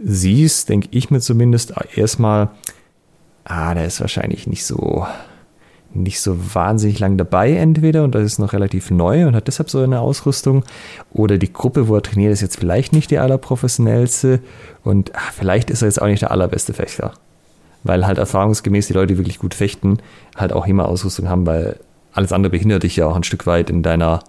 [0.02, 2.50] siehst, denke ich mir zumindest erstmal,
[3.44, 5.06] ah, der ist wahrscheinlich nicht so,
[5.92, 9.70] nicht so wahnsinnig lang dabei entweder und das ist noch relativ neu und hat deshalb
[9.70, 10.64] so eine Ausrüstung.
[11.12, 14.40] Oder die Gruppe, wo er trainiert, ist jetzt vielleicht nicht die allerprofessionellste
[14.84, 17.12] und ach, vielleicht ist er jetzt auch nicht der allerbeste Fechter,
[17.82, 19.98] weil halt erfahrungsgemäß die Leute, die wirklich gut fechten,
[20.36, 21.78] halt auch immer Ausrüstung haben, weil
[22.12, 24.20] alles andere behindert dich ja auch ein Stück weit in deiner,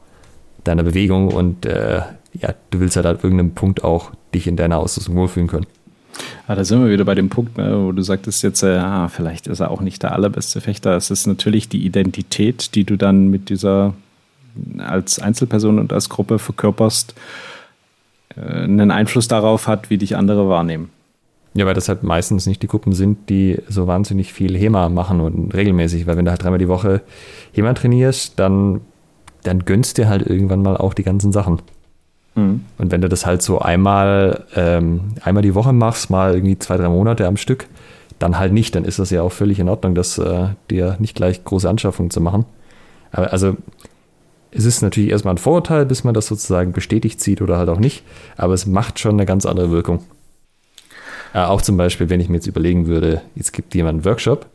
[0.64, 2.02] deiner Bewegung und äh,
[2.34, 5.68] ja, du willst halt an irgendeinem Punkt auch dich in deiner Ausrüstung wohlfühlen können.
[6.48, 9.08] Ja, da sind wir wieder bei dem Punkt, ne, wo du sagtest jetzt, äh, ah,
[9.08, 10.96] vielleicht ist er auch nicht der allerbeste Fechter.
[10.96, 13.94] Es ist natürlich die Identität, die du dann mit dieser
[14.78, 17.16] als Einzelperson und als Gruppe verkörperst,
[18.36, 20.90] äh, einen Einfluss darauf hat, wie dich andere wahrnehmen.
[21.54, 25.20] Ja, weil das halt meistens nicht die Gruppen sind, die so wahnsinnig viel HEMA machen
[25.20, 27.02] und regelmäßig, weil wenn du halt dreimal die Woche
[27.52, 28.82] HEMA trainierst, dann,
[29.44, 31.62] dann gönnst dir halt irgendwann mal auch die ganzen Sachen.
[32.36, 32.66] Mhm.
[32.78, 36.78] Und wenn du das halt so einmal, ähm, einmal die Woche machst, mal irgendwie zwei,
[36.78, 37.68] drei Monate am Stück,
[38.20, 41.16] dann halt nicht, dann ist das ja auch völlig in Ordnung, das äh, dir nicht
[41.16, 42.46] gleich große Anschaffungen zu machen.
[43.12, 43.58] Aber also
[44.52, 47.80] es ist natürlich erstmal ein Vorurteil, bis man das sozusagen bestätigt sieht oder halt auch
[47.80, 48.04] nicht,
[48.38, 50.04] aber es macht schon eine ganz andere Wirkung.
[51.34, 54.46] Äh, auch zum Beispiel, wenn ich mir jetzt überlegen würde, jetzt gibt jemand einen Workshop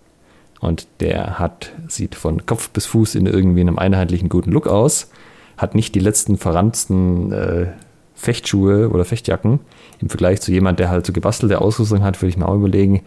[0.61, 5.11] und der hat, sieht von Kopf bis Fuß in irgendwie einem einheitlichen guten Look aus
[5.57, 7.67] hat nicht die letzten verranzten äh,
[8.15, 9.61] Fechtschuhe oder Fechtjacken.
[10.01, 13.03] Im Vergleich zu jemand, der halt so gebastelte Ausrüstung hat, würde ich mir auch überlegen,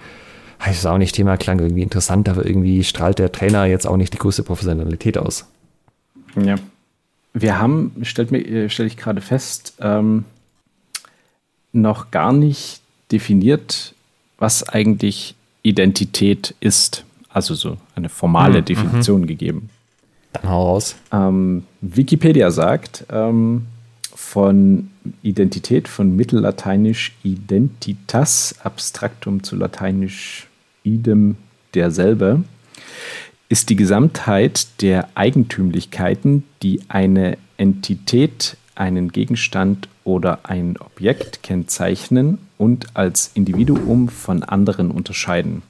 [0.63, 3.97] das ist auch nicht Thema, klang irgendwie interessant, aber irgendwie strahlt der Trainer jetzt auch
[3.97, 5.45] nicht die größte Professionalität aus.
[6.35, 6.55] Ja.
[7.33, 10.25] Wir haben, stellt mir, äh, stelle ich gerade fest, ähm,
[11.71, 12.81] noch gar nicht
[13.11, 13.93] definiert,
[14.37, 17.05] was eigentlich Identität ist.
[17.29, 18.65] Also so eine formale mhm.
[18.65, 19.27] Definition mhm.
[19.27, 19.69] gegeben.
[20.33, 20.95] Dann hau raus.
[21.11, 23.67] Ähm, Wikipedia sagt, ähm,
[24.15, 24.89] von
[25.23, 30.47] Identität von mittellateinisch identitas, abstraktum zu lateinisch
[30.83, 31.37] idem
[31.73, 32.43] derselbe,
[33.47, 42.95] ist die Gesamtheit der Eigentümlichkeiten, die eine Entität, einen Gegenstand oder ein Objekt kennzeichnen und
[42.95, 45.63] als Individuum von anderen unterscheiden.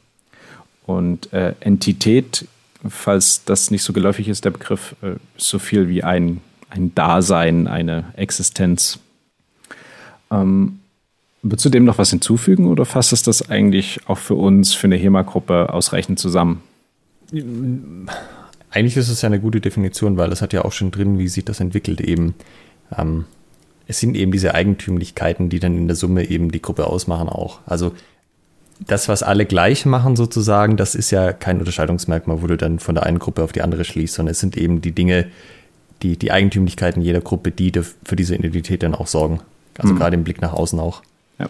[0.85, 2.47] Und äh, Entität
[2.87, 7.67] falls das nicht so geläufig ist, der Begriff äh, so viel wie ein, ein Dasein,
[7.67, 8.99] eine Existenz.
[10.31, 10.79] Ähm,
[11.41, 14.87] Würdest du dem noch was hinzufügen oder fasst es das eigentlich auch für uns, für
[14.87, 16.61] eine HEMA-Gruppe ausreichend zusammen?
[18.71, 21.29] Eigentlich ist es ja eine gute Definition, weil es hat ja auch schon drin, wie
[21.29, 22.35] sich das entwickelt eben.
[22.95, 23.25] Ähm,
[23.87, 27.59] es sind eben diese Eigentümlichkeiten, die dann in der Summe eben die Gruppe ausmachen auch.
[27.65, 27.93] Also
[28.79, 32.95] das, was alle gleich machen sozusagen, das ist ja kein Unterscheidungsmerkmal, wo du dann von
[32.95, 35.27] der einen Gruppe auf die andere schließt, sondern es sind eben die Dinge,
[36.01, 37.71] die, die Eigentümlichkeiten jeder Gruppe, die
[38.03, 39.41] für diese Identität dann auch sorgen.
[39.77, 39.97] Also mhm.
[39.97, 41.01] gerade im Blick nach außen auch.
[41.39, 41.49] Ja.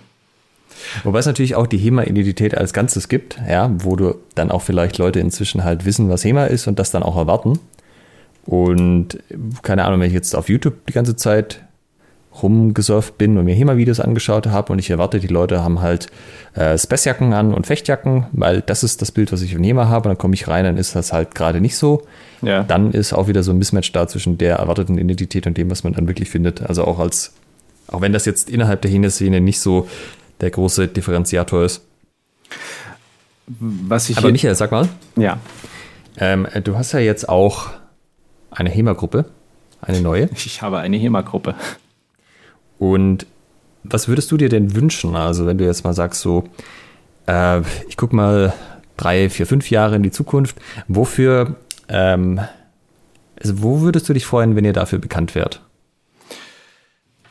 [1.03, 4.97] Wobei es natürlich auch die HEMA-Identität als Ganzes gibt, ja, wo du dann auch vielleicht
[4.97, 7.59] Leute inzwischen halt wissen, was HEMA ist und das dann auch erwarten.
[8.45, 9.19] Und
[9.61, 11.61] keine Ahnung, wenn ich jetzt auf YouTube die ganze Zeit
[12.43, 16.07] rumgesurft bin und mir HEMA-Videos angeschaut habe und ich erwarte, die Leute haben halt
[16.53, 20.09] äh, Spessjacken an und Fechtjacken, weil das ist das Bild, was ich von HEMA habe.
[20.09, 22.03] Und dann komme ich rein, dann ist das halt gerade nicht so.
[22.41, 22.63] Ja.
[22.63, 25.83] Dann ist auch wieder so ein Mismatch da zwischen der erwarteten Identität und dem, was
[25.83, 26.61] man dann wirklich findet.
[26.61, 27.33] Also auch als,
[27.87, 29.87] auch wenn das jetzt innerhalb der HEMA-Szene nicht so
[30.41, 31.81] der große Differenziator ist.
[33.47, 34.87] Was ich Aber Michael, sag mal.
[35.15, 35.37] Ja.
[36.17, 37.69] Ähm, du hast ja jetzt auch
[38.51, 39.25] eine HEMA-Gruppe,
[39.81, 40.29] eine neue.
[40.35, 41.55] Ich habe eine HEMA-Gruppe.
[42.79, 43.27] Und
[43.83, 45.15] was würdest du dir denn wünschen?
[45.15, 46.45] Also, wenn du jetzt mal sagst, so,
[47.27, 48.53] äh, ich gucke mal
[48.97, 50.57] drei, vier, fünf Jahre in die Zukunft,
[50.87, 51.55] wofür,
[51.87, 52.39] ähm,
[53.39, 55.61] also wo würdest du dich freuen, wenn ihr dafür bekannt wärt?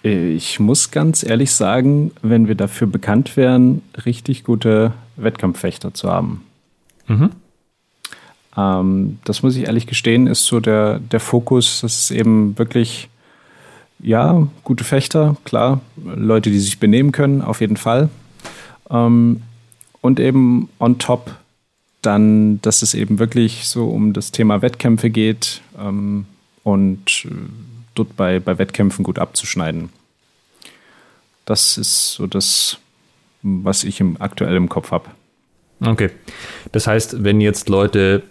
[0.02, 6.44] Ich muss ganz ehrlich sagen, wenn wir dafür bekannt wären, richtig gute Wettkampffechter zu haben.
[7.08, 7.30] Mhm.
[8.56, 13.08] Ähm, das muss ich ehrlich gestehen, ist so der, der Fokus, dass es eben wirklich
[14.00, 15.80] ja, gute Fechter, klar.
[15.96, 18.08] Leute, die sich benehmen können, auf jeden Fall.
[18.90, 19.42] Ähm,
[20.00, 21.34] und eben on top
[22.02, 26.26] dann, dass es eben wirklich so um das Thema Wettkämpfe geht ähm,
[26.62, 27.30] und äh,
[27.94, 29.90] dort bei, bei Wettkämpfen gut abzuschneiden.
[31.44, 32.78] Das ist so das,
[33.42, 35.06] was ich im, aktuell im Kopf habe.
[35.80, 36.10] Okay.
[36.72, 38.22] Das heißt, wenn jetzt Leute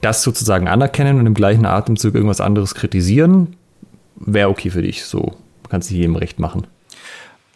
[0.00, 3.56] das sozusagen anerkennen und im gleichen Atemzug irgendwas anderes kritisieren,
[4.16, 5.04] wäre okay für dich.
[5.04, 5.34] So
[5.68, 6.66] kannst du jedem recht machen.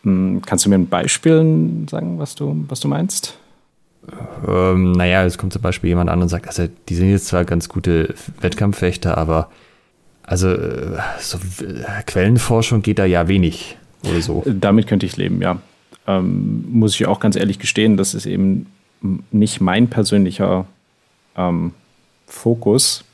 [0.03, 3.39] Hm, kannst du mir ein Beispiel sagen, was du, was du meinst?
[4.47, 7.45] Ähm, naja, es kommt zum Beispiel jemand an und sagt, also die sind jetzt zwar
[7.45, 9.51] ganz gute Wettkampffechter, aber
[10.23, 14.45] also äh, so äh, Quellenforschung geht da ja wenig oder so.
[14.47, 15.59] Damit könnte ich leben, ja.
[16.07, 18.67] Ähm, muss ich auch ganz ehrlich gestehen, das ist eben
[19.31, 20.67] nicht mein persönlicher
[21.37, 21.73] ähm,
[22.27, 23.05] Fokus.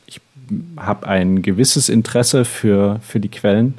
[0.76, 3.74] Habe ein gewisses Interesse für, für die Quellen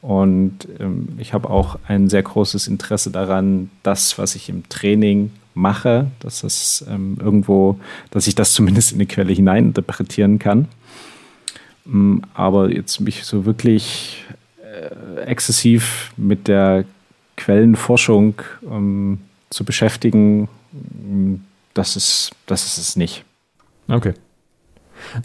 [0.00, 5.32] und ähm, ich habe auch ein sehr großes Interesse daran, das, was ich im Training
[5.54, 10.68] mache, dass das ähm, irgendwo, dass ich das zumindest in eine Quelle hineininterpretieren kann.
[11.86, 14.24] Ähm, aber jetzt mich so wirklich
[14.62, 16.84] äh, exzessiv mit der
[17.36, 18.34] Quellenforschung
[18.70, 19.18] ähm,
[19.50, 20.48] zu beschäftigen,
[21.74, 23.24] das ist, das ist es nicht.
[23.88, 24.14] Okay.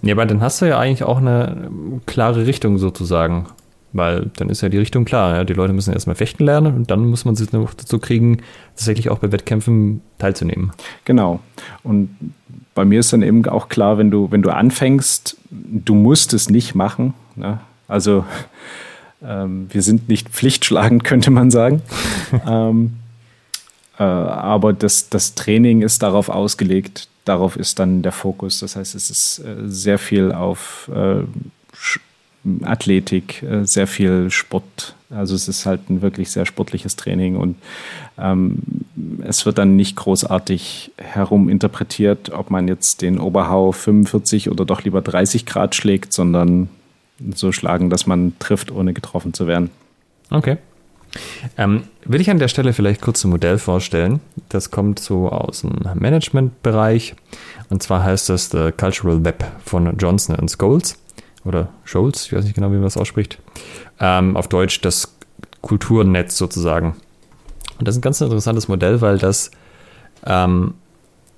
[0.01, 1.69] Ja, aber dann hast du ja eigentlich auch eine
[2.05, 3.47] klare Richtung sozusagen.
[3.95, 5.35] Weil dann ist ja die Richtung klar.
[5.35, 5.43] Ja?
[5.43, 8.39] Die Leute müssen erstmal fechten lernen und dann muss man sie noch dazu kriegen,
[8.75, 10.71] tatsächlich auch bei Wettkämpfen teilzunehmen.
[11.05, 11.39] Genau.
[11.83, 12.09] Und
[12.73, 16.49] bei mir ist dann eben auch klar, wenn du, wenn du anfängst, du musst es
[16.49, 17.13] nicht machen.
[17.35, 17.59] Ne?
[17.87, 18.25] Also
[19.23, 21.83] ähm, wir sind nicht pflichtschlagend, könnte man sagen.
[22.47, 22.93] ähm,
[23.99, 28.59] äh, aber das, das Training ist darauf ausgelegt, darauf ist dann der Fokus.
[28.59, 31.23] Das heißt, es ist äh, sehr viel auf äh,
[32.63, 34.95] Athletik, äh, sehr viel Sport.
[35.09, 37.55] Also es ist halt ein wirklich sehr sportliches Training und
[38.17, 38.59] ähm,
[39.21, 45.01] es wird dann nicht großartig heruminterpretiert, ob man jetzt den Oberhau 45 oder doch lieber
[45.01, 46.69] 30 Grad schlägt, sondern
[47.35, 49.69] so schlagen, dass man trifft, ohne getroffen zu werden.
[50.29, 50.57] Okay.
[51.57, 54.19] Ähm, will ich an der Stelle vielleicht kurz ein Modell vorstellen.
[54.49, 57.15] Das kommt so aus dem Managementbereich.
[57.69, 60.97] Und zwar heißt das The Cultural Web von Johnson Scholes
[61.45, 63.39] oder Scholz, ich weiß nicht genau, wie man das ausspricht.
[63.99, 65.15] Ähm, auf Deutsch das
[65.61, 66.95] Kulturnetz sozusagen.
[67.79, 69.51] Und das ist ein ganz interessantes Modell, weil das,
[70.25, 70.75] ähm,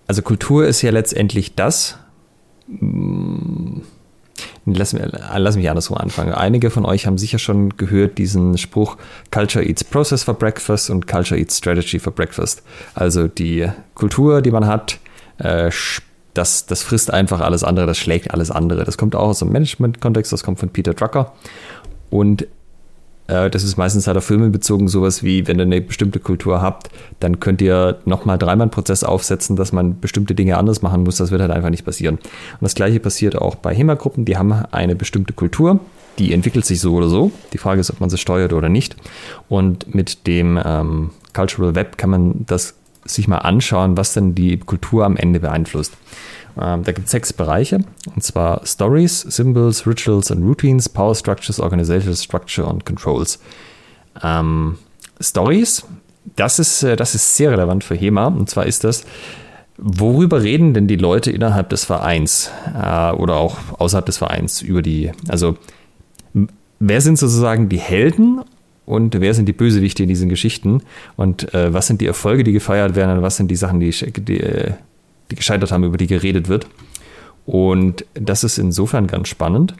[0.07, 1.97] also Kultur ist ja letztendlich das,
[4.65, 6.33] Lass, lass mich andersrum anfangen.
[6.33, 8.97] Einige von euch haben sicher schon gehört diesen Spruch
[9.31, 12.63] Culture eats process for breakfast und Culture eats strategy for breakfast.
[12.95, 14.97] Also die Kultur, die man hat,
[15.37, 15.69] äh,
[16.33, 18.83] das, das frisst einfach alles andere, das schlägt alles andere.
[18.83, 21.33] Das kommt auch aus dem Management-Kontext, das kommt von Peter Drucker.
[22.09, 22.47] Und äh,
[23.27, 26.89] das ist meistens halt auf Filme bezogen, sowas wie, wenn ihr eine bestimmte Kultur habt,
[27.19, 31.17] dann könnt ihr nochmal dreimal einen Prozess aufsetzen, dass man bestimmte Dinge anders machen muss.
[31.17, 32.15] Das wird halt einfach nicht passieren.
[32.15, 35.79] Und das gleiche passiert auch bei HEMA-Gruppen, die haben eine bestimmte Kultur.
[36.19, 37.31] Die entwickelt sich so oder so.
[37.51, 38.95] Die Frage ist, ob man sie steuert oder nicht.
[39.49, 44.57] Und mit dem ähm, Cultural Web kann man das sich mal anschauen, was denn die
[44.57, 45.93] Kultur am Ende beeinflusst.
[46.59, 47.79] Ähm, da gibt es sechs Bereiche,
[48.13, 53.39] und zwar Stories, Symbols, Rituals and Routines, Power Structures, Organizational Structure und Controls.
[54.23, 54.77] Ähm,
[55.19, 55.85] Stories,
[56.35, 59.03] das ist, äh, das ist sehr relevant für HEMA, und zwar ist das,
[59.77, 64.81] worüber reden denn die Leute innerhalb des Vereins äh, oder auch außerhalb des Vereins über
[64.81, 65.57] die, also
[66.79, 68.41] wer sind sozusagen die Helden
[68.85, 70.81] und wer sind die Bösewichte in diesen Geschichten
[71.15, 73.91] und äh, was sind die Erfolge, die gefeiert werden und was sind die Sachen, die,
[73.91, 74.75] die, äh, die
[75.29, 76.67] gescheitert haben, über die geredet wird.
[77.45, 79.75] Und das ist insofern ganz spannend.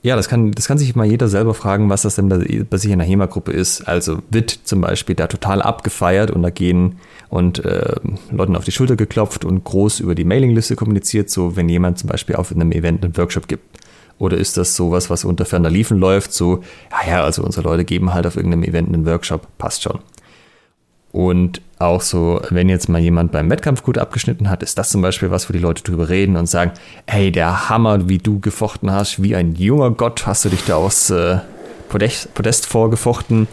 [0.00, 2.90] Ja, das kann, das kann sich mal jeder selber fragen, was das denn bei, sich
[2.90, 3.82] in der HEMA-Gruppe ist.
[3.82, 7.96] Also wird zum Beispiel da total abgefeiert und da gehen und äh,
[8.30, 12.08] Leuten auf die Schulter geklopft und groß über die Mailingliste kommuniziert, so wenn jemand zum
[12.08, 13.64] Beispiel auf einem Event einen Workshop gibt.
[14.18, 16.62] Oder ist das sowas, was unter ferner Liefen läuft, so,
[17.06, 20.00] ja, also unsere Leute geben halt auf irgendeinem Event einen Workshop, passt schon.
[21.12, 25.02] Und auch so, wenn jetzt mal jemand beim Wettkampf gut abgeschnitten hat, ist das zum
[25.02, 26.72] Beispiel was, wo die Leute drüber reden und sagen,
[27.06, 30.76] hey, der Hammer, wie du gefochten hast, wie ein junger Gott hast du dich da
[30.76, 31.38] aus äh,
[31.88, 33.48] Podest, Podest vorgefochten.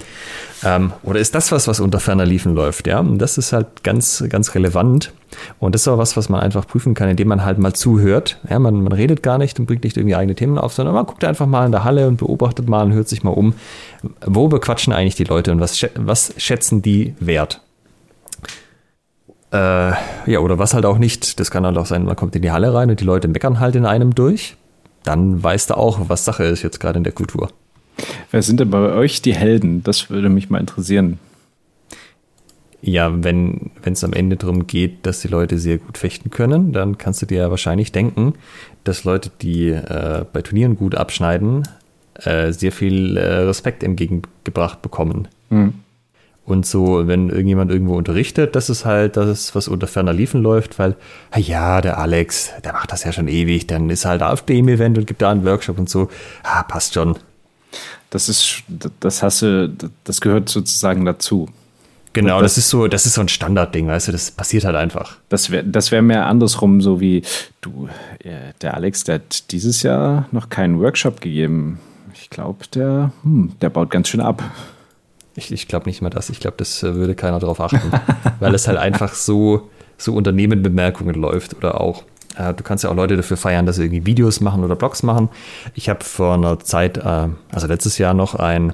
[0.64, 2.88] Ähm, oder ist das was, was unter ferner Liefen läuft?
[2.88, 5.14] Ja, und das ist halt ganz, ganz relevant.
[5.60, 8.40] Und das ist auch was, was man einfach prüfen kann, indem man halt mal zuhört.
[8.50, 11.06] Ja, man, man redet gar nicht und bringt nicht irgendwie eigene Themen auf, sondern man
[11.06, 13.54] guckt einfach mal in der Halle und beobachtet mal und hört sich mal um,
[14.26, 17.62] wo bequatschen eigentlich die Leute und was, was schätzen die wert?
[19.52, 19.92] Äh,
[20.32, 21.40] ja, oder was halt auch nicht.
[21.40, 23.60] Das kann halt auch sein, man kommt in die Halle rein und die Leute meckern
[23.60, 24.58] halt in einem durch.
[25.04, 27.50] Dann weißt du auch, was Sache ist jetzt gerade in der Kultur.
[28.32, 29.84] Wer sind denn bei euch die Helden?
[29.84, 31.20] Das würde mich mal interessieren.
[32.82, 36.72] Ja, wenn, wenn es am Ende darum geht, dass die Leute sehr gut fechten können,
[36.72, 38.34] dann kannst du dir ja wahrscheinlich denken,
[38.84, 41.68] dass Leute, die äh, bei Turnieren gut abschneiden,
[42.16, 45.28] äh, sehr viel äh, Respekt entgegengebracht bekommen.
[45.50, 45.74] Mhm.
[46.46, 50.78] Und so, wenn irgendjemand irgendwo unterrichtet, das ist halt das, was unter ferner Liefen läuft,
[50.78, 50.96] weil,
[51.36, 54.98] ja, der Alex, der macht das ja schon ewig, dann ist halt auf dem Event
[55.00, 56.08] und gibt da einen Workshop und so.
[56.44, 57.18] Ah, passt schon.
[58.12, 58.64] Das ist,
[59.00, 61.50] das hast du, das gehört sozusagen dazu.
[62.14, 64.76] Genau, das, das, ist so, das ist so ein Standardding, weißt du, das passiert halt
[64.76, 65.18] einfach.
[65.28, 67.24] Das wäre das wär mehr andersrum, so wie
[67.60, 67.90] du,
[68.62, 71.80] der Alex, der hat dieses Jahr noch keinen Workshop gegeben.
[72.14, 74.42] Ich glaube, der, hm, der baut ganz schön ab.
[75.36, 76.30] Ich, ich glaube nicht mal das.
[76.30, 77.92] Ich glaube, das äh, würde keiner darauf achten,
[78.40, 82.04] weil es halt einfach so, so Unternehmenbemerkungen läuft oder auch.
[82.38, 85.04] Äh, du kannst ja auch Leute dafür feiern, dass sie irgendwie Videos machen oder Blogs
[85.04, 85.30] machen.
[85.74, 88.74] Ich habe vor einer Zeit, äh, also letztes Jahr noch ein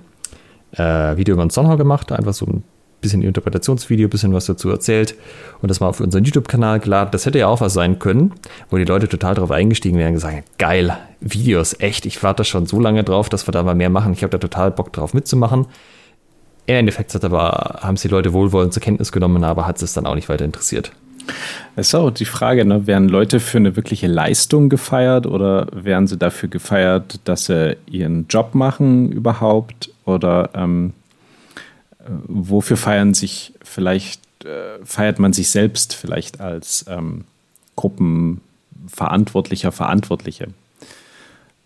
[0.73, 2.63] äh, Video über den Sonnenhau gemacht, einfach so ein
[3.01, 5.15] bisschen Interpretationsvideo, bisschen was dazu erzählt
[5.61, 7.09] und das mal auf unseren YouTube-Kanal geladen.
[7.11, 8.33] Das hätte ja auch was sein können,
[8.69, 12.67] wo die Leute total darauf eingestiegen wären und gesagt, geil, Videos, echt, ich warte schon
[12.67, 14.13] so lange drauf, dass wir da mal mehr machen.
[14.13, 15.65] Ich habe da total Bock drauf mitzumachen.
[16.67, 19.93] Im Endeffekt hat aber, haben es die Leute wohlwollend zur Kenntnis genommen, aber hat es
[19.93, 20.91] dann auch nicht weiter interessiert.
[21.75, 22.87] Es ist auch die Frage, ne?
[22.87, 28.27] werden Leute für eine wirkliche Leistung gefeiert oder werden sie dafür gefeiert, dass sie ihren
[28.27, 29.91] Job machen überhaupt?
[30.05, 30.93] Oder ähm,
[31.99, 37.25] äh, wofür feiern sich vielleicht, äh, feiert man sich selbst vielleicht als ähm,
[37.75, 40.47] Gruppenverantwortlicher, Verantwortliche?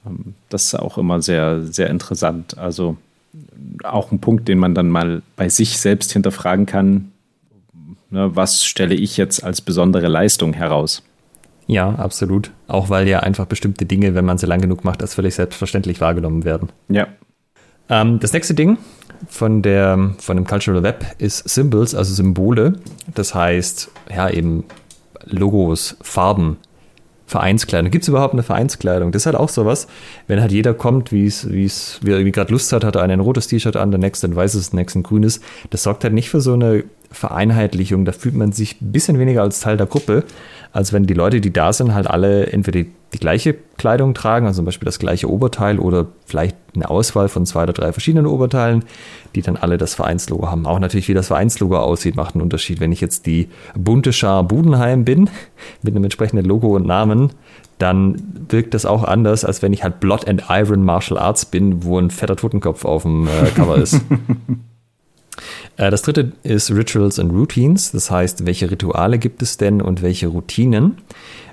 [0.06, 2.58] Ähm, das ist auch immer sehr, sehr interessant.
[2.58, 2.98] Also
[3.84, 7.12] auch ein Punkt, den man dann mal bei sich selbst hinterfragen kann.
[8.10, 11.04] Ne, was stelle ich jetzt als besondere Leistung heraus?
[11.68, 12.52] Ja, absolut.
[12.68, 16.00] Auch weil ja einfach bestimmte Dinge, wenn man sie lang genug macht, als völlig selbstverständlich
[16.00, 16.70] wahrgenommen werden.
[16.90, 17.08] Ja.
[17.90, 18.78] Ähm, das nächste Ding
[19.28, 22.74] von, der, von dem Cultural Web ist Symbols, also Symbole.
[23.14, 24.64] Das heißt, ja, eben
[25.24, 26.58] Logos, Farben,
[27.28, 27.92] Vereinskleidung.
[27.92, 29.12] Gibt es überhaupt eine Vereinskleidung?
[29.12, 29.88] Das ist halt auch sowas,
[30.28, 32.96] wenn halt jeder kommt, wie es, wie es, wie er irgendwie gerade Lust hat, hat
[32.96, 35.42] er ein rotes T-Shirt an, der nächste ein weißes, der nächste ein grünes.
[35.72, 38.06] Das sorgt halt nicht für so eine Vereinheitlichung.
[38.06, 40.24] Da fühlt man sich ein bisschen weniger als Teil der Gruppe,
[40.72, 44.46] als wenn die Leute, die da sind, halt alle entweder die, die gleiche Kleidung tragen,
[44.46, 48.26] also zum Beispiel das gleiche Oberteil oder vielleicht eine Auswahl von zwei oder drei verschiedenen
[48.26, 48.84] Oberteilen,
[49.36, 50.66] die dann alle das Vereinslogo haben.
[50.66, 52.80] Auch natürlich, wie das Vereinslogo aussieht, macht einen Unterschied.
[52.82, 55.30] Wenn ich jetzt die bunte Schar Budenheim bin,
[55.82, 57.32] mit einem entsprechenden Logo und Namen,
[57.78, 61.84] dann wirkt das auch anders, als wenn ich halt Blood and Iron Martial Arts bin,
[61.84, 64.02] wo ein fetter Totenkopf auf dem äh, Cover ist.
[65.78, 70.02] Äh, das dritte ist Rituals and Routines, das heißt, welche Rituale gibt es denn und
[70.02, 70.98] welche Routinen?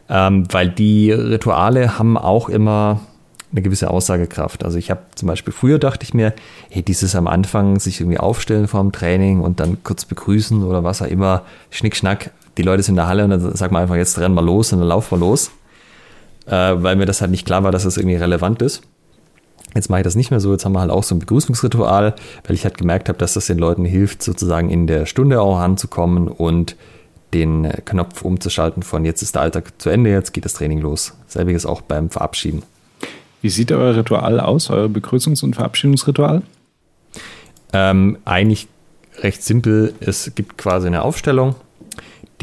[0.09, 3.01] Ähm, weil die Rituale haben auch immer
[3.53, 4.65] eine gewisse Aussagekraft.
[4.65, 6.33] Also ich habe zum Beispiel früher dachte ich mir,
[6.71, 10.85] hey, dieses am Anfang sich irgendwie aufstellen vor dem Training und dann kurz begrüßen oder
[10.85, 13.97] was auch immer, Schnickschnack, die Leute sind in der Halle und dann sagt man einfach,
[13.97, 15.51] jetzt rennen wir los und dann laufen wir los.
[16.47, 18.83] Äh, weil mir das halt nicht klar war, dass das irgendwie relevant ist.
[19.75, 20.53] Jetzt mache ich das nicht mehr so.
[20.53, 22.15] Jetzt haben wir halt auch so ein Begrüßungsritual,
[22.47, 25.59] weil ich halt gemerkt habe, dass das den Leuten hilft, sozusagen in der Stunde auch
[25.59, 26.77] anzukommen und
[27.33, 30.81] den äh, Knopf umzuschalten von jetzt ist der Alltag zu Ende, jetzt geht das Training
[30.81, 31.15] los.
[31.27, 32.63] Selbiges auch beim Verabschieden.
[33.41, 36.43] Wie sieht euer Ritual aus, euer Begrüßungs- und Verabschiedungsritual?
[37.73, 38.69] Ähm, eigentlich
[39.21, 39.95] recht simpel.
[40.01, 41.55] Es gibt quasi eine Aufstellung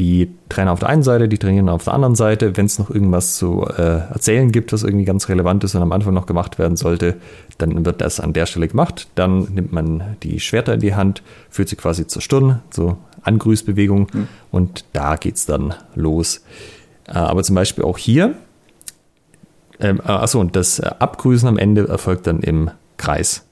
[0.00, 2.56] die Trainer auf der einen Seite, die trainieren auf der anderen Seite.
[2.56, 5.92] Wenn es noch irgendwas zu äh, erzählen gibt, was irgendwie ganz relevant ist und am
[5.92, 7.16] Anfang noch gemacht werden sollte,
[7.58, 9.08] dann wird das an der Stelle gemacht.
[9.14, 14.08] Dann nimmt man die Schwerter in die Hand, führt sie quasi zur Stirn, so Angrüßbewegung
[14.10, 14.28] mhm.
[14.50, 16.44] und da geht es dann los.
[17.06, 18.34] Äh, aber zum Beispiel auch hier,
[19.80, 23.44] ähm, äh, achso, und das Abgrüßen am Ende erfolgt dann im Kreis.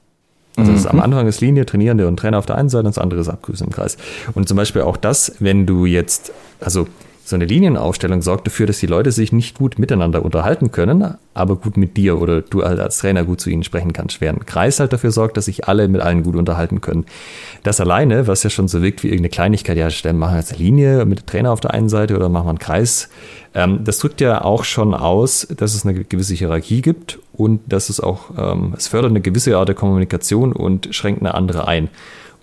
[0.58, 1.02] Also ist am mhm.
[1.02, 3.66] Anfang ist Linie, Trainierende und Trainer auf der einen Seite und das andere ist Abgrüßen
[3.66, 3.96] im Kreis.
[4.34, 6.86] Und zum Beispiel auch das, wenn du jetzt, also
[7.28, 11.56] so eine Linienaufstellung sorgt dafür, dass die Leute sich nicht gut miteinander unterhalten können, aber
[11.56, 14.22] gut mit dir oder du als Trainer gut zu ihnen sprechen kannst.
[14.22, 17.04] Während ein Kreis halt dafür sorgt, dass sich alle mit allen gut unterhalten können.
[17.64, 20.54] Das alleine, was ja schon so wirkt wie irgendeine Kleinigkeit, ja, stellen, machen wir jetzt
[20.54, 23.10] eine Linie mit dem Trainer auf der einen Seite oder machen wir einen Kreis,
[23.54, 27.88] ähm, das drückt ja auch schon aus, dass es eine gewisse Hierarchie gibt und dass
[27.88, 31.88] es auch, ähm, es fördert eine gewisse Art der Kommunikation und schränkt eine andere ein.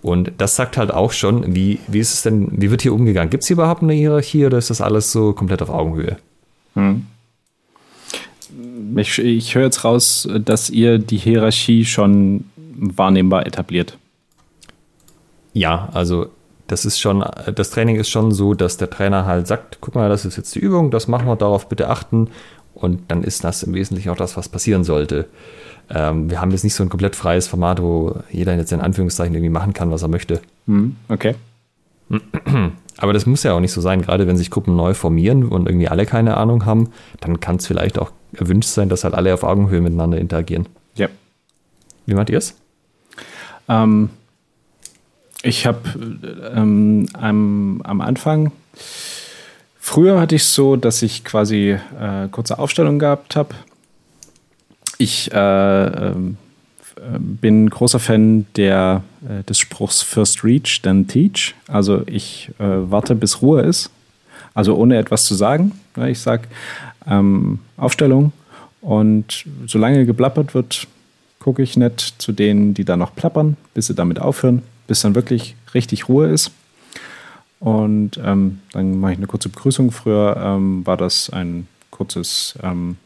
[0.02, 3.28] Und das sagt halt auch schon, wie, wie ist es denn, wie wird hier umgegangen?
[3.30, 6.16] Gibt es hier überhaupt eine Hierarchie oder ist das alles so komplett auf Augenhöhe?
[6.74, 7.06] Hm.
[8.96, 13.98] Ich, ich höre jetzt raus, dass ihr die Hierarchie schon wahrnehmbar etabliert.
[15.52, 16.28] Ja, also
[16.68, 17.24] das ist schon,
[17.54, 20.54] das Training ist schon so, dass der Trainer halt sagt, guck mal, das ist jetzt
[20.54, 22.28] die Übung, das machen wir, darauf bitte achten.
[22.76, 25.26] Und dann ist das im Wesentlichen auch das, was passieren sollte.
[25.88, 29.34] Ähm, wir haben jetzt nicht so ein komplett freies Format, wo jeder jetzt in Anführungszeichen
[29.34, 30.40] irgendwie machen kann, was er möchte.
[30.66, 31.34] Hm, okay.
[32.98, 35.66] Aber das muss ja auch nicht so sein, gerade wenn sich Gruppen neu formieren und
[35.66, 39.32] irgendwie alle keine Ahnung haben, dann kann es vielleicht auch erwünscht sein, dass halt alle
[39.34, 40.66] auf Augenhöhe miteinander interagieren.
[40.94, 41.08] Ja.
[42.06, 42.56] Wie macht ihr es?
[43.68, 44.10] Ähm,
[45.42, 45.80] ich habe
[46.54, 48.52] ähm, am, am Anfang,
[49.86, 53.54] früher hatte ich es so, dass ich quasi äh, kurze Aufstellungen gehabt habe.
[54.98, 56.36] Ich äh, ähm,
[57.18, 61.54] bin großer Fan der, äh, des Spruchs First Reach, then Teach.
[61.68, 63.90] Also ich äh, warte, bis Ruhe ist.
[64.54, 65.72] Also ohne etwas zu sagen.
[66.08, 66.44] Ich sage
[67.06, 68.32] ähm, Aufstellung
[68.80, 70.88] und solange geplappert wird,
[71.38, 75.14] gucke ich nicht zu denen, die da noch plappern, bis sie damit aufhören, bis dann
[75.14, 76.50] wirklich richtig Ruhe ist.
[77.58, 79.90] Und ähm, dann mache ich eine kurze Begrüßung.
[79.90, 82.96] Früher ähm, war das ein kurzes ähm,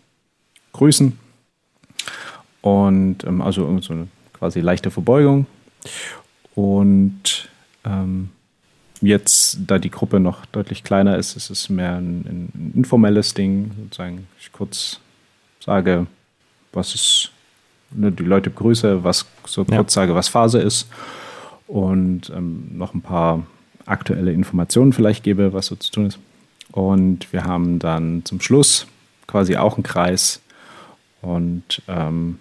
[0.72, 1.18] Grüßen
[2.62, 5.46] und ähm, also so eine quasi leichte Verbeugung.
[6.54, 7.48] Und
[7.84, 8.30] ähm,
[9.00, 13.70] jetzt, da die Gruppe noch deutlich kleiner ist, ist es mehr ein, ein informelles Ding,
[13.84, 15.00] sozusagen ich kurz
[15.64, 16.06] sage,
[16.72, 17.30] was ist
[17.90, 20.02] ne, die Leute begrüße, was so kurz ja.
[20.02, 20.88] sage, was Phase ist
[21.66, 23.44] und ähm, noch ein paar
[23.90, 26.18] aktuelle Informationen vielleicht gebe, was so zu tun ist.
[26.72, 28.86] Und wir haben dann zum Schluss
[29.26, 30.40] quasi auch einen Kreis
[31.22, 32.38] und ähm,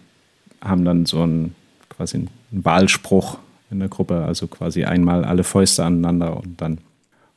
[0.61, 1.55] haben dann so einen
[1.89, 3.39] quasi einen Wahlspruch
[3.71, 6.79] in der Gruppe, also quasi einmal alle Fäuste aneinander und dann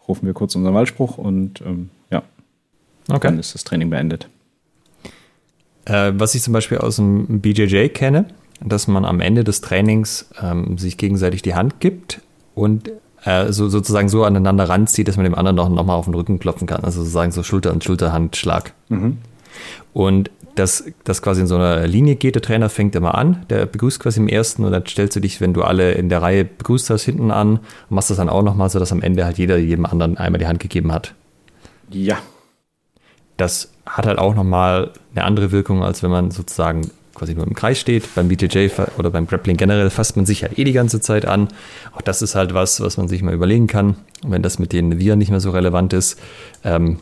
[0.08, 2.22] rufen wir kurz unseren Wahlspruch und ähm, ja,
[3.08, 3.28] okay.
[3.28, 4.28] dann ist das Training beendet.
[5.84, 8.26] Äh, was ich zum Beispiel aus dem BJJ kenne,
[8.60, 12.20] dass man am Ende des Trainings ähm, sich gegenseitig die Hand gibt
[12.54, 12.90] und
[13.24, 16.14] äh, so, sozusagen so aneinander ranzieht, dass man dem anderen noch, noch mal auf den
[16.14, 16.84] Rücken klopfen kann.
[16.84, 18.72] Also sozusagen so Schulter- und Schulterhandschlag.
[18.88, 19.18] Mhm.
[19.92, 22.34] Und dass das quasi in so einer Linie geht.
[22.34, 25.40] Der Trainer fängt immer an, der begrüßt quasi im ersten und dann stellst du dich,
[25.40, 28.42] wenn du alle in der Reihe begrüßt hast, hinten an und machst das dann auch
[28.42, 31.14] nochmal, sodass am Ende halt jeder jedem anderen einmal die Hand gegeben hat.
[31.90, 32.18] Ja,
[33.36, 37.54] das hat halt auch nochmal eine andere Wirkung, als wenn man sozusagen quasi nur im
[37.54, 38.14] Kreis steht.
[38.14, 41.48] Beim BTJ oder beim Grappling generell fasst man sich halt eh die ganze Zeit an.
[41.94, 43.96] Auch das ist halt was, was man sich mal überlegen kann.
[44.24, 46.18] Und wenn das mit den Viren nicht mehr so relevant ist,
[46.64, 46.98] ähm,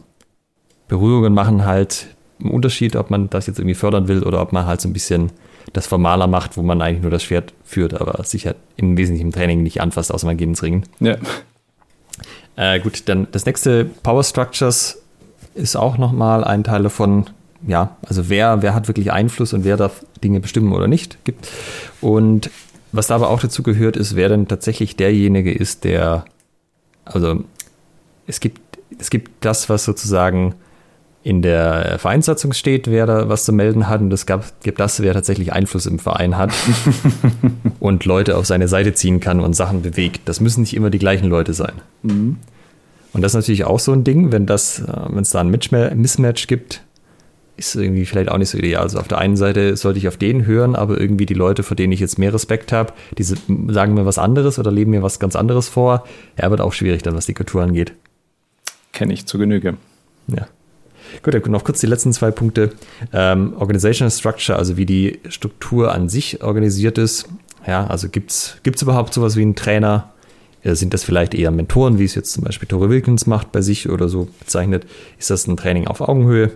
[0.89, 2.09] Berührungen machen halt
[2.41, 4.93] einen Unterschied, ob man das jetzt irgendwie fördern will oder ob man halt so ein
[4.93, 5.31] bisschen
[5.73, 9.29] das formaler macht, wo man eigentlich nur das Schwert führt, aber sich halt im Wesentlichen
[9.29, 10.85] im Training nicht anfasst, außer man geht ins Ringen.
[10.99, 11.17] Ja.
[12.57, 15.03] Äh, gut, dann das nächste Power Structures
[15.55, 17.31] ist auch nochmal ein Teil davon,
[17.67, 21.49] ja, also wer, wer hat wirklich Einfluss und wer darf Dinge bestimmen oder nicht gibt.
[22.01, 22.51] Und
[22.93, 26.25] was da aber auch dazu gehört, ist, wer denn tatsächlich derjenige ist, der,
[27.05, 27.45] also
[28.27, 28.61] es gibt,
[28.99, 30.55] es gibt das, was sozusagen
[31.23, 35.03] in der Vereinssatzung steht, wer da was zu melden hat und es gab, gibt das,
[35.03, 36.51] wer tatsächlich Einfluss im Verein hat
[37.81, 40.23] und Leute auf seine Seite ziehen kann und Sachen bewegt.
[40.25, 41.75] Das müssen nicht immer die gleichen Leute sein.
[42.03, 42.39] Mhm.
[43.13, 45.51] Und das ist natürlich auch so ein Ding, wenn das, äh, wenn es da ein
[45.51, 46.83] Mismatch gibt,
[47.61, 48.83] ist irgendwie vielleicht auch nicht so ideal.
[48.83, 51.77] Also auf der einen Seite sollte ich auf den hören, aber irgendwie die Leute, vor
[51.77, 55.21] denen ich jetzt mehr Respekt habe, die sagen mir was anderes oder leben mir was
[55.21, 56.05] ganz anderes vor.
[56.41, 57.93] Ja, wird auch schwierig dann, was die Kultur angeht.
[58.93, 59.77] Kenne ich zu Genüge.
[60.27, 60.49] Ja.
[61.23, 62.71] Gut, dann noch kurz die letzten zwei Punkte.
[63.13, 67.29] Ähm, Organizational Structure, also wie die Struktur an sich organisiert ist.
[67.67, 70.15] Ja, also gibt es überhaupt sowas wie einen Trainer?
[70.63, 73.61] Äh, sind das vielleicht eher Mentoren, wie es jetzt zum Beispiel Tore Wilkins macht bei
[73.61, 74.87] sich oder so bezeichnet?
[75.19, 76.53] Ist das ein Training auf Augenhöhe?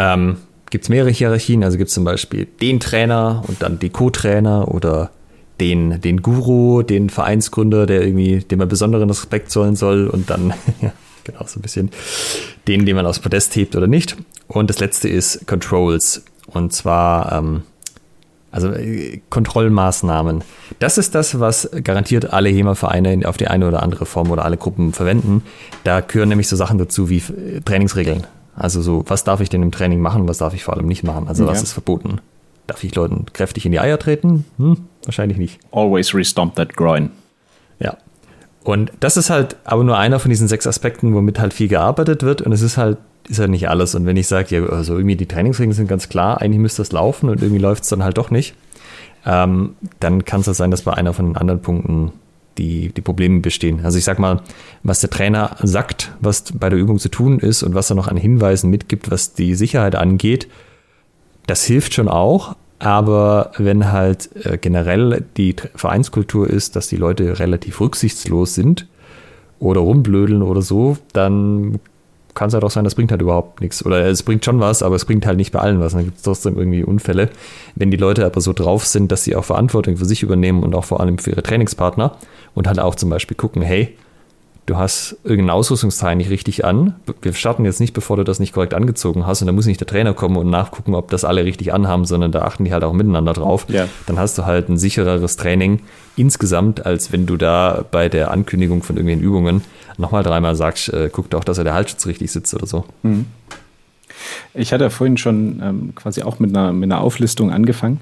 [0.00, 0.38] Ähm,
[0.70, 1.62] gibt es mehrere Hierarchien?
[1.62, 5.10] Also gibt es zum Beispiel den Trainer und dann die Co-Trainer oder
[5.60, 10.54] den, den Guru, den Vereinsgründer, der irgendwie, dem man besonderen Respekt zollen soll und dann,
[10.80, 10.92] ja,
[11.24, 11.90] genau, so ein bisschen
[12.66, 14.16] den, den man aufs Podest hebt oder nicht.
[14.48, 16.24] Und das letzte ist Controls.
[16.46, 17.62] Und zwar ähm,
[18.50, 20.42] also äh, Kontrollmaßnahmen.
[20.78, 24.56] Das ist das, was garantiert alle HEMA-Vereine auf die eine oder andere Form oder alle
[24.56, 25.42] Gruppen verwenden.
[25.84, 28.26] Da gehören nämlich so Sachen dazu wie äh, Trainingsregeln.
[28.60, 31.02] Also so, was darf ich denn im Training machen, was darf ich vor allem nicht
[31.02, 31.28] machen?
[31.28, 32.20] Also was ist verboten?
[32.66, 34.44] Darf ich Leuten kräftig in die Eier treten?
[34.58, 35.58] Hm, wahrscheinlich nicht.
[35.72, 37.10] Always restomp that groin.
[37.78, 37.96] Ja.
[38.62, 42.22] Und das ist halt aber nur einer von diesen sechs Aspekten, womit halt viel gearbeitet
[42.22, 42.42] wird.
[42.42, 42.98] Und es ist halt
[43.28, 43.94] ist ja nicht alles.
[43.94, 46.92] Und wenn ich sage, ja, also irgendwie die Trainingsregeln sind ganz klar, eigentlich müsste das
[46.92, 48.54] laufen und irgendwie läuft es dann halt doch nicht,
[49.24, 52.12] ähm, dann kann es ja sein, dass bei einer von den anderen Punkten
[52.60, 53.80] die, die Probleme bestehen.
[53.84, 54.42] Also ich sag mal,
[54.82, 58.08] was der Trainer sagt, was bei der Übung zu tun ist und was er noch
[58.08, 60.46] an Hinweisen mitgibt, was die Sicherheit angeht,
[61.46, 62.54] das hilft schon auch.
[62.78, 68.86] Aber wenn halt äh, generell die Vereinskultur ist, dass die Leute relativ rücksichtslos sind
[69.58, 71.78] oder rumblödeln oder so, dann
[72.34, 73.84] kann es halt auch sein, das bringt halt überhaupt nichts.
[73.84, 75.92] Oder es bringt schon was, aber es bringt halt nicht bei allen was.
[75.92, 77.30] Dann gibt es trotzdem irgendwie Unfälle.
[77.74, 80.74] Wenn die Leute aber so drauf sind, dass sie auch Verantwortung für sich übernehmen und
[80.74, 82.16] auch vor allem für ihre Trainingspartner
[82.54, 83.96] und halt auch zum Beispiel gucken, hey,
[84.70, 86.94] du hast irgendein Ausrüstungsteil nicht richtig an.
[87.22, 89.80] Wir starten jetzt nicht, bevor du das nicht korrekt angezogen hast und da muss nicht
[89.80, 92.84] der Trainer kommen und nachgucken, ob das alle richtig anhaben, sondern da achten die halt
[92.84, 93.66] auch miteinander drauf.
[93.68, 93.88] Ja.
[94.06, 95.80] Dann hast du halt ein sichereres Training
[96.16, 99.64] insgesamt, als wenn du da bei der Ankündigung von irgendwelchen Übungen
[99.98, 102.84] nochmal dreimal sagst, äh, guck doch, dass er der Halsschutz richtig sitzt oder so.
[103.02, 103.26] Mhm.
[104.54, 107.98] Ich hatte vorhin schon ähm, quasi auch mit einer, mit einer Auflistung angefangen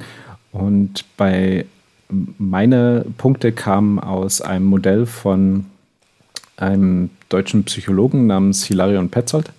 [0.53, 1.65] und bei
[2.11, 5.65] meine Punkte kamen aus einem Modell von
[6.59, 9.53] einem deutschen Psychologen namens Hilarion Petzold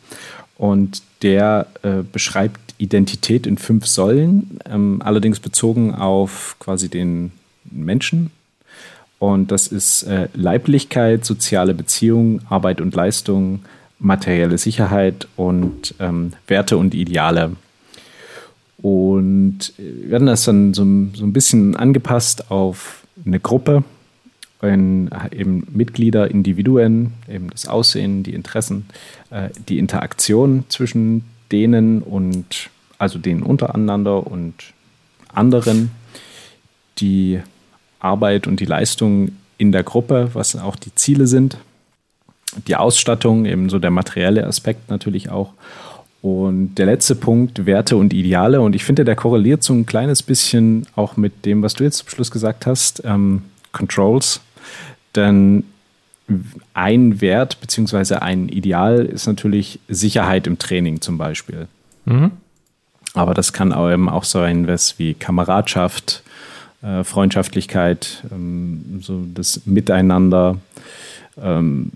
[0.58, 7.32] und der äh, beschreibt Identität in fünf Säulen, ähm, allerdings bezogen auf quasi den
[7.66, 8.32] Menschen.
[9.20, 13.62] Und das ist äh, Leiblichkeit, soziale Beziehungen, Arbeit und Leistung,
[14.00, 17.52] materielle Sicherheit und ähm, Werte und Ideale.
[18.82, 20.84] Und wir haben das dann so,
[21.14, 23.84] so ein bisschen angepasst auf eine Gruppe,
[24.62, 28.88] in, eben Mitglieder, Individuen, eben das Aussehen, die Interessen,
[29.30, 34.74] äh, die Interaktion zwischen denen und also denen untereinander und
[35.34, 35.92] anderen,
[36.98, 37.40] die
[38.00, 41.58] Arbeit und die Leistung in der Gruppe, was auch die Ziele sind,
[42.68, 45.54] die Ausstattung, eben so der materielle Aspekt natürlich auch
[46.22, 48.60] und der letzte Punkt, Werte und Ideale.
[48.60, 51.98] Und ich finde, der korreliert so ein kleines bisschen auch mit dem, was du jetzt
[51.98, 54.42] zum Schluss gesagt hast, ähm, Controls.
[55.16, 55.64] Denn
[56.74, 58.16] ein Wert bzw.
[58.16, 61.68] ein Ideal ist natürlich Sicherheit im Training zum Beispiel.
[62.06, 62.32] Mhm.
[63.14, 66.22] Aber das kann auch eben auch sein, was wie Kameradschaft,
[66.84, 70.58] äh, Freundschaftlichkeit, ähm, so das Miteinander,
[71.42, 71.92] ähm,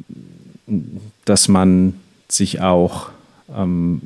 [1.26, 1.94] dass man
[2.28, 3.10] sich auch
[3.56, 4.02] ähm,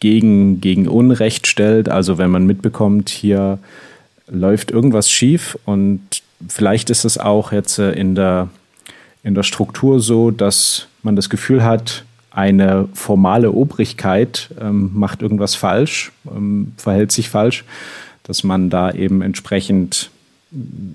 [0.00, 1.88] gegen, gegen Unrecht stellt.
[1.88, 3.58] Also wenn man mitbekommt, hier
[4.28, 6.00] läuft irgendwas schief und
[6.48, 8.48] vielleicht ist es auch jetzt äh, in der,
[9.22, 15.54] in der Struktur so, dass man das Gefühl hat, eine formale Obrigkeit ähm, macht irgendwas
[15.54, 17.64] falsch, ähm, verhält sich falsch,
[18.24, 20.10] dass man da eben entsprechend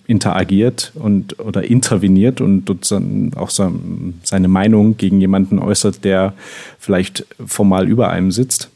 [0.08, 6.34] interagiert und oder interveniert und sozusagen auch seine Meinung gegen jemanden äußert, der
[6.80, 8.70] vielleicht formal über einem sitzt.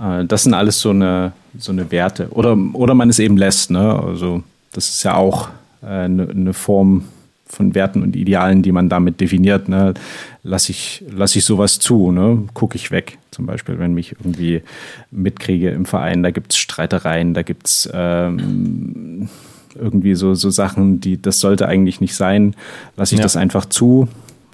[0.00, 2.28] Äh, das sind alles so eine, so eine Werte.
[2.30, 3.70] Oder, oder man es eben lässt.
[3.70, 3.80] Ne?
[3.80, 4.42] Also
[4.72, 5.48] das ist ja auch
[5.82, 7.04] eine, äh, eine Form
[7.46, 9.68] von Werten und Idealen, die man damit definiert.
[9.68, 9.94] Ne?
[10.42, 12.44] Lasse ich, lass ich sowas zu, ne?
[12.54, 13.18] gucke ich weg.
[13.30, 14.62] Zum Beispiel, wenn mich irgendwie
[15.10, 19.28] mitkriege im Verein, da gibt es Streitereien, da gibt es ähm,
[19.74, 22.54] irgendwie so, so Sachen, die, das sollte eigentlich nicht sein.
[22.96, 23.24] Lasse ich ja.
[23.24, 24.08] das einfach zu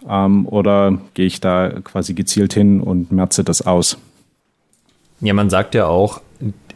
[0.08, 3.98] ähm, oder gehe ich da quasi gezielt hin und merze das aus?
[5.20, 6.20] Ja, man sagt ja auch,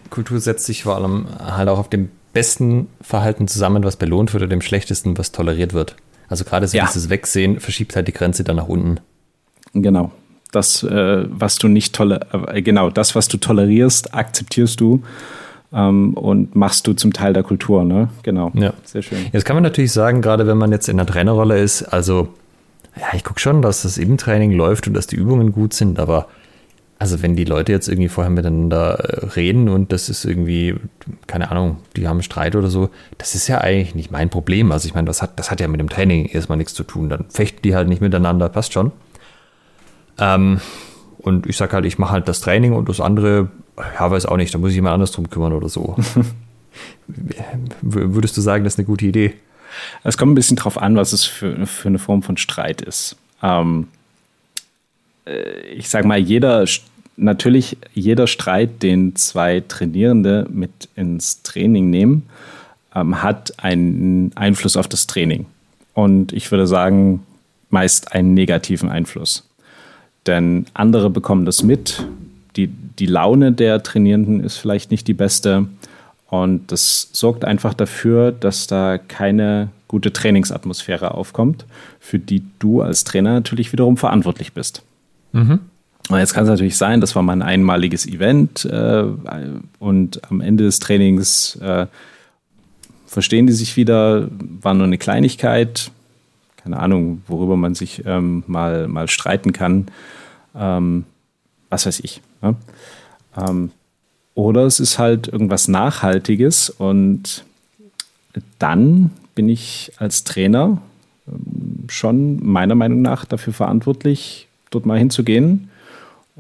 [0.09, 4.43] Kultur setzt sich vor allem halt auch auf dem besten Verhalten zusammen, was belohnt wird,
[4.43, 5.97] oder dem schlechtesten, was toleriert wird.
[6.29, 6.87] Also gerade so ja.
[6.87, 9.01] dieses Wegsehen verschiebt halt die Grenze dann nach unten.
[9.75, 10.13] Genau.
[10.53, 15.03] Das, äh, was du nicht tolle, äh, genau, das, was du tolerierst, akzeptierst du
[15.73, 18.09] ähm, und machst du zum Teil der Kultur, ne?
[18.23, 18.51] Genau.
[18.55, 18.73] Ja.
[18.85, 19.27] Sehr schön.
[19.33, 22.29] Jetzt kann man natürlich sagen, gerade wenn man jetzt in der Trainerrolle ist, also
[22.97, 25.99] ja, ich gucke schon, dass das im Training läuft und dass die Übungen gut sind,
[26.01, 26.27] aber
[27.01, 30.77] also wenn die Leute jetzt irgendwie vorher miteinander äh, reden und das ist irgendwie,
[31.27, 34.71] keine Ahnung, die haben Streit oder so, das ist ja eigentlich nicht mein Problem.
[34.71, 37.09] Also ich meine, das hat, das hat ja mit dem Training erstmal nichts zu tun.
[37.09, 38.93] Dann fechten die halt nicht miteinander, passt schon.
[40.19, 40.61] Ähm,
[41.17, 43.49] und ich sage halt, ich mache halt das Training und das andere,
[43.79, 45.97] ja, weiß auch nicht, da muss ich jemand anders drum kümmern oder so.
[47.81, 49.33] Würdest du sagen, das ist eine gute Idee?
[50.05, 53.17] Es kommt ein bisschen drauf an, was es für, für eine Form von Streit ist.
[53.43, 53.89] Ähm,
[55.27, 56.67] äh, ich sage mal, jeder,
[57.21, 62.29] natürlich jeder Streit, den zwei Trainierende mit ins Training nehmen,
[62.95, 65.47] ähm, hat einen Einfluss auf das Training.
[65.95, 67.25] Und ich würde sagen,
[67.69, 69.49] meist einen negativen Einfluss.
[70.27, 72.05] Denn andere bekommen das mit.
[72.57, 75.67] Die, die Laune der Trainierenden ist vielleicht nicht die beste.
[76.29, 81.65] Und das sorgt einfach dafür, dass da keine gute Trainingsatmosphäre aufkommt,
[81.99, 84.83] für die du als Trainer natürlich wiederum verantwortlich bist.
[85.33, 85.61] Mhm.
[86.19, 89.05] Jetzt kann es natürlich sein, das war mal ein einmaliges Event äh,
[89.79, 91.87] und am Ende des Trainings äh,
[93.07, 94.29] verstehen die sich wieder,
[94.61, 95.91] war nur eine Kleinigkeit,
[96.57, 99.87] keine Ahnung, worüber man sich ähm, mal, mal streiten kann.
[100.55, 101.05] Ähm,
[101.71, 102.21] was weiß ich.
[102.43, 102.57] Ne?
[103.37, 103.71] Ähm,
[104.35, 107.45] oder es ist halt irgendwas Nachhaltiges und
[108.59, 110.81] dann bin ich als Trainer
[111.29, 115.71] ähm, schon meiner Meinung nach dafür verantwortlich, dort mal hinzugehen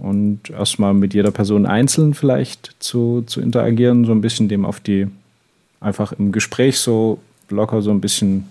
[0.02, 4.80] und erstmal mit jeder Person einzeln vielleicht zu, zu interagieren, so ein bisschen dem auf
[4.80, 5.08] die,
[5.80, 7.18] einfach im Gespräch so
[7.50, 8.44] locker so ein bisschen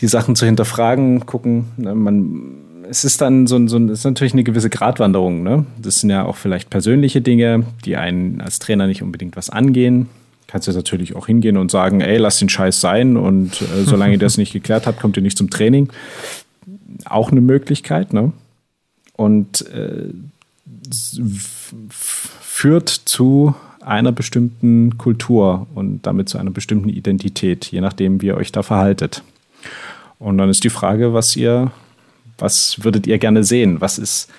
[0.00, 1.66] die Sachen zu hinterfragen, gucken.
[1.76, 2.54] Ne, man,
[2.88, 5.42] es ist dann so, so es ist natürlich eine gewisse Gratwanderung.
[5.42, 5.66] Ne?
[5.80, 10.08] Das sind ja auch vielleicht persönliche Dinge, die einen als Trainer nicht unbedingt was angehen.
[10.46, 14.14] Kannst du natürlich auch hingehen und sagen, ey, lass den Scheiß sein und äh, solange
[14.14, 15.90] ihr das nicht geklärt habt, kommt ihr nicht zum Training.
[17.04, 18.32] Auch eine Möglichkeit, ne?
[19.20, 20.08] Und äh,
[21.90, 28.38] führt zu einer bestimmten Kultur und damit zu einer bestimmten Identität, je nachdem, wie ihr
[28.38, 29.22] euch da verhaltet.
[30.18, 31.70] Und dann ist die Frage, was ihr,
[32.38, 33.82] was würdet ihr gerne sehen?
[33.82, 34.30] Was ist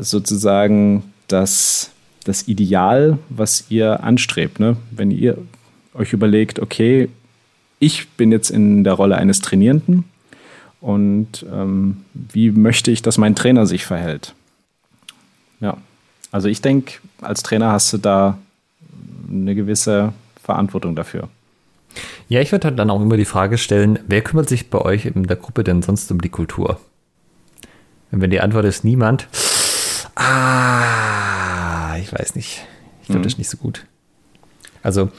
[0.00, 1.92] sozusagen das,
[2.24, 4.58] das Ideal, was ihr anstrebt?
[4.58, 4.76] Ne?
[4.90, 5.38] Wenn ihr
[5.94, 7.10] euch überlegt, okay,
[7.78, 10.02] ich bin jetzt in der Rolle eines Trainierenden
[10.84, 14.34] und ähm, wie möchte ich, dass mein Trainer sich verhält?
[15.58, 15.78] Ja,
[16.30, 18.36] also ich denke, als Trainer hast du da
[19.30, 20.12] eine gewisse
[20.42, 21.30] Verantwortung dafür.
[22.28, 25.06] Ja, ich würde halt dann auch immer die Frage stellen, wer kümmert sich bei euch
[25.06, 26.78] in der Gruppe denn sonst um die Kultur?
[28.12, 29.26] Und wenn die Antwort ist niemand,
[30.16, 32.66] ah, ich weiß nicht.
[33.00, 33.22] Ich glaube, mhm.
[33.22, 33.86] das ist nicht so gut.
[34.82, 35.10] Also,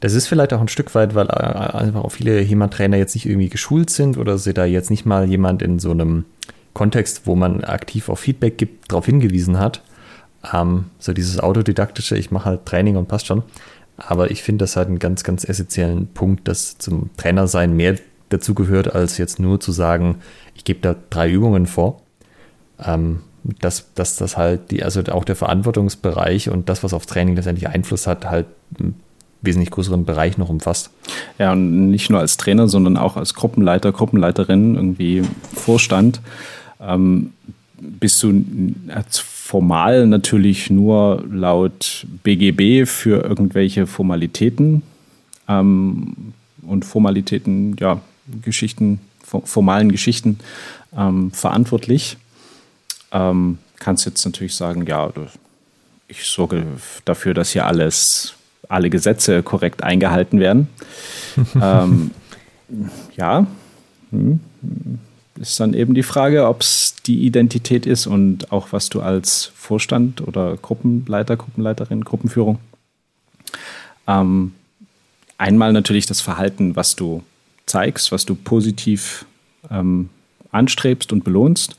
[0.00, 3.26] das ist vielleicht auch ein Stück weit, weil äh, einfach auch viele HEMA-Trainer jetzt nicht
[3.26, 6.24] irgendwie geschult sind oder sie da jetzt nicht mal jemand in so einem
[6.72, 9.82] Kontext, wo man aktiv auf Feedback gibt, darauf hingewiesen hat.
[10.52, 13.42] Ähm, so dieses autodidaktische, ich mache halt Training und passt schon.
[13.98, 17.96] Aber ich finde das halt einen ganz, ganz essentiellen Punkt, dass zum Trainersein mehr
[18.30, 20.16] dazu gehört, als jetzt nur zu sagen,
[20.54, 22.00] ich gebe da drei Übungen vor.
[22.82, 27.36] Ähm, dass, dass das halt die, also auch der Verantwortungsbereich und das, was auf Training
[27.36, 28.46] letztendlich Einfluss hat, halt
[29.42, 30.90] wesentlich größeren Bereich noch umfasst.
[31.38, 35.22] Ja, und nicht nur als Trainer, sondern auch als Gruppenleiter, Gruppenleiterin, irgendwie
[35.54, 36.20] Vorstand.
[36.80, 37.32] Ähm,
[37.78, 38.44] bist du
[39.14, 44.82] formal natürlich nur laut BGB für irgendwelche Formalitäten
[45.48, 48.00] ähm, und Formalitäten, ja,
[48.42, 50.38] Geschichten, formalen Geschichten
[50.96, 52.16] ähm, verantwortlich.
[53.12, 55.10] Ähm, kannst jetzt natürlich sagen, ja,
[56.06, 56.64] ich sorge
[57.04, 58.34] dafür, dass hier alles,
[58.70, 60.68] alle Gesetze korrekt eingehalten werden.
[61.60, 62.10] ähm,
[63.16, 63.46] ja,
[64.10, 64.40] hm
[65.40, 69.50] ist dann eben die Frage, ob es die Identität ist und auch was du als
[69.54, 72.58] Vorstand oder Gruppenleiter, Gruppenleiterin, Gruppenführung.
[74.06, 74.52] Ähm,
[75.38, 77.22] einmal natürlich das Verhalten, was du
[77.64, 79.24] zeigst, was du positiv
[79.70, 80.10] ähm,
[80.52, 81.76] anstrebst und belohnst,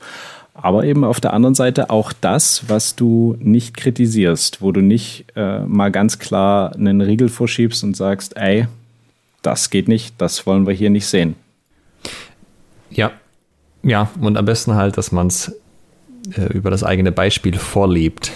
[0.62, 5.26] aber eben auf der anderen Seite auch das, was du nicht kritisierst, wo du nicht
[5.34, 8.68] äh, mal ganz klar einen Riegel vorschiebst und sagst, ey,
[9.42, 11.34] das geht nicht, das wollen wir hier nicht sehen.
[12.90, 13.10] Ja,
[13.82, 15.52] ja, und am besten halt, dass man es
[16.36, 18.30] äh, über das eigene Beispiel vorlebt,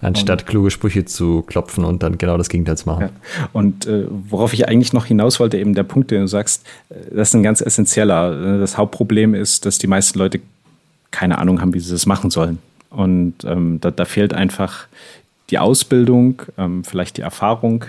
[0.00, 3.02] anstatt kluge Sprüche zu klopfen und dann genau das Gegenteil zu machen.
[3.02, 3.48] Ja.
[3.52, 7.14] Und äh, worauf ich eigentlich noch hinaus wollte, eben der Punkt, den du sagst, äh,
[7.14, 8.58] das ist ein ganz essentieller.
[8.58, 10.40] Das Hauptproblem ist, dass die meisten Leute
[11.12, 12.58] keine Ahnung haben, wie sie das machen sollen.
[12.90, 14.86] Und ähm, da, da, fehlt einfach
[15.50, 17.84] die Ausbildung, ähm, vielleicht die Erfahrung,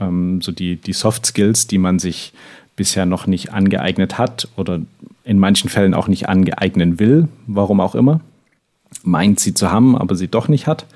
[0.00, 2.32] ähm, so die, die Soft Skills, die man sich
[2.76, 4.80] bisher noch nicht angeeignet hat oder
[5.24, 8.20] in manchen Fällen auch nicht angeeignen will, warum auch immer.
[9.02, 10.86] Meint sie zu haben, aber sie doch nicht hat.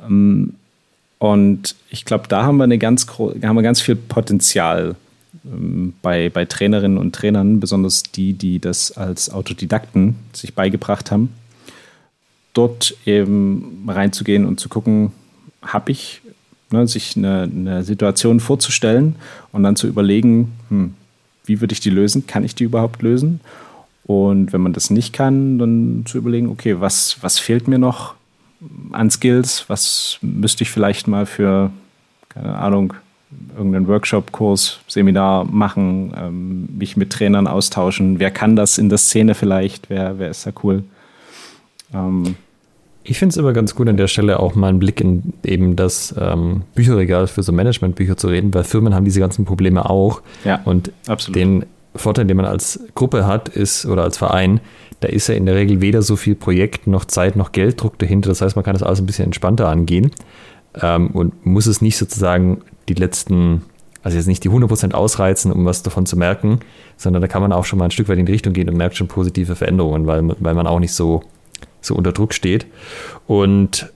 [0.00, 0.54] Ähm,
[1.18, 4.94] und ich glaube, da haben wir eine ganz haben wir ganz viel Potenzial
[6.02, 11.30] bei, bei Trainerinnen und Trainern, besonders die, die das als Autodidakten sich beigebracht haben,
[12.52, 15.12] dort eben reinzugehen und zu gucken,
[15.62, 16.20] habe ich,
[16.70, 19.16] ne, sich eine, eine, Situation vorzustellen
[19.52, 20.94] und dann zu überlegen, hm,
[21.44, 22.26] wie würde ich die lösen?
[22.26, 23.40] Kann ich die überhaupt lösen?
[24.04, 28.14] Und wenn man das nicht kann, dann zu überlegen, okay, was, was fehlt mir noch
[28.92, 29.64] an Skills?
[29.68, 31.70] Was müsste ich vielleicht mal für,
[32.28, 32.94] keine Ahnung,
[33.56, 38.18] irgendeinen Workshop, Kurs, Seminar machen, ähm, mich mit Trainern austauschen?
[38.18, 39.90] Wer kann das in der Szene vielleicht?
[39.90, 40.84] Wer, wer ist da cool?
[41.92, 42.36] Ähm,
[43.04, 45.76] ich finde es immer ganz gut, an der Stelle auch mal einen Blick in eben
[45.76, 50.22] das ähm, Bücherregal für so Managementbücher zu reden, weil Firmen haben diese ganzen Probleme auch.
[50.44, 51.36] Ja, und absolut.
[51.36, 54.60] den Vorteil, den man als Gruppe hat, ist oder als Verein,
[55.00, 58.28] da ist ja in der Regel weder so viel Projekt noch Zeit noch Gelddruck dahinter.
[58.28, 60.10] Das heißt, man kann das alles ein bisschen entspannter angehen
[60.80, 63.62] ähm, und muss es nicht sozusagen die letzten,
[64.02, 66.60] also jetzt nicht die 100% ausreizen, um was davon zu merken,
[66.96, 68.76] sondern da kann man auch schon mal ein Stück weit in die Richtung gehen und
[68.76, 71.22] merkt schon positive Veränderungen, weil, weil man auch nicht so
[71.80, 72.66] so unter Druck steht.
[73.26, 73.92] Und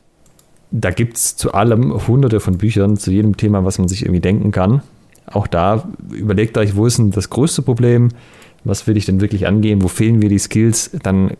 [0.70, 4.20] da gibt es zu allem hunderte von Büchern zu jedem Thema, was man sich irgendwie
[4.20, 4.82] denken kann.
[5.26, 8.08] Auch da überlegt euch, wo ist denn das größte Problem?
[8.64, 9.82] Was will ich denn wirklich angehen?
[9.82, 10.90] Wo fehlen mir die Skills?
[11.02, 11.32] Dann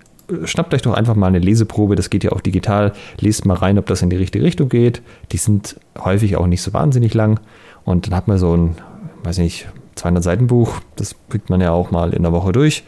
[0.45, 2.93] schnappt euch doch einfach mal eine Leseprobe, das geht ja auch digital.
[3.21, 5.03] Lest mal rein, ob das in die richtige Richtung geht.
[5.33, 7.41] Die sind häufig auch nicht so wahnsinnig lang.
[7.85, 8.77] Und dann hat man so ein,
[9.25, 12.85] weiß nicht, 200 Seiten Buch, das kriegt man ja auch mal in der Woche durch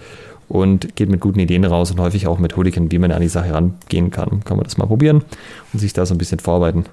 [0.49, 3.53] und geht mit guten Ideen raus und häufig auch Methodiken, wie man an die Sache
[3.53, 4.43] rangehen kann.
[4.45, 5.23] Kann man das mal probieren
[5.73, 6.87] und sich da so ein bisschen vorarbeiten.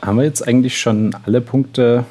[0.00, 2.04] Haben wir jetzt eigentlich schon alle Punkte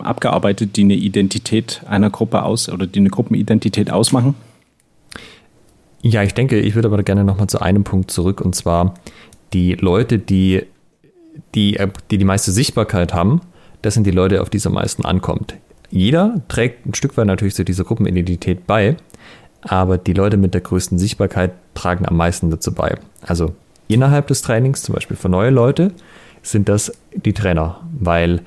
[0.00, 4.34] abgearbeitet, die eine Identität einer Gruppe aus oder die eine Gruppenidentität ausmachen?
[6.02, 8.94] Ja, ich denke, ich würde aber gerne nochmal zu einem Punkt zurück und zwar
[9.52, 10.66] die Leute, die
[11.54, 11.78] die,
[12.10, 13.40] die die meiste Sichtbarkeit haben,
[13.82, 15.56] das sind die Leute, auf die es am meisten ankommt.
[15.90, 18.96] Jeder trägt ein Stück weit natürlich zu dieser Gruppenidentität bei,
[19.62, 22.96] aber die Leute mit der größten Sichtbarkeit tragen am meisten dazu bei.
[23.20, 23.54] Also
[23.88, 25.92] innerhalb des Trainings, zum Beispiel für neue Leute,
[26.42, 28.40] sind das die Trainer, weil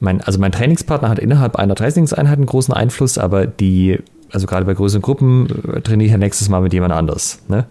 [0.00, 3.98] mein, also mein Trainingspartner hat innerhalb einer Trainingseinheit einen großen Einfluss, aber die,
[4.32, 7.42] also gerade bei größeren Gruppen, äh, trainiere ich ja nächstes Mal mit jemand anders.
[7.48, 7.66] Ne?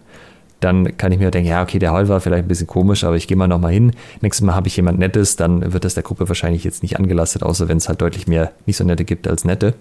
[0.59, 3.15] Dann kann ich mir denken, ja, okay, der Hall war vielleicht ein bisschen komisch, aber
[3.15, 3.91] ich gehe mal nochmal hin.
[4.21, 7.43] Nächstes Mal habe ich jemand Nettes, dann wird das der Gruppe wahrscheinlich jetzt nicht angelastet,
[7.43, 9.75] außer wenn es halt deutlich mehr nicht so nette gibt als nette.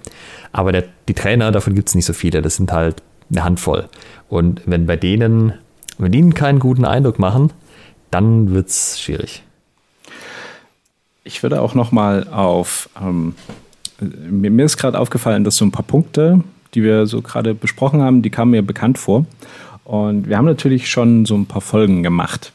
[0.52, 3.88] Aber der, die Trainer, davon gibt es nicht so viele, das sind halt eine Handvoll.
[4.28, 5.54] Und wenn bei denen,
[5.96, 7.52] wenn die keinen guten Eindruck machen,
[8.10, 9.42] dann wird es schwierig.
[11.24, 13.34] Ich würde auch noch mal auf, ähm,
[14.00, 16.44] mir ist gerade aufgefallen, dass so ein paar Punkte,
[16.76, 19.26] die wir so gerade besprochen haben, die kamen mir bekannt vor.
[19.84, 22.52] Und wir haben natürlich schon so ein paar Folgen gemacht.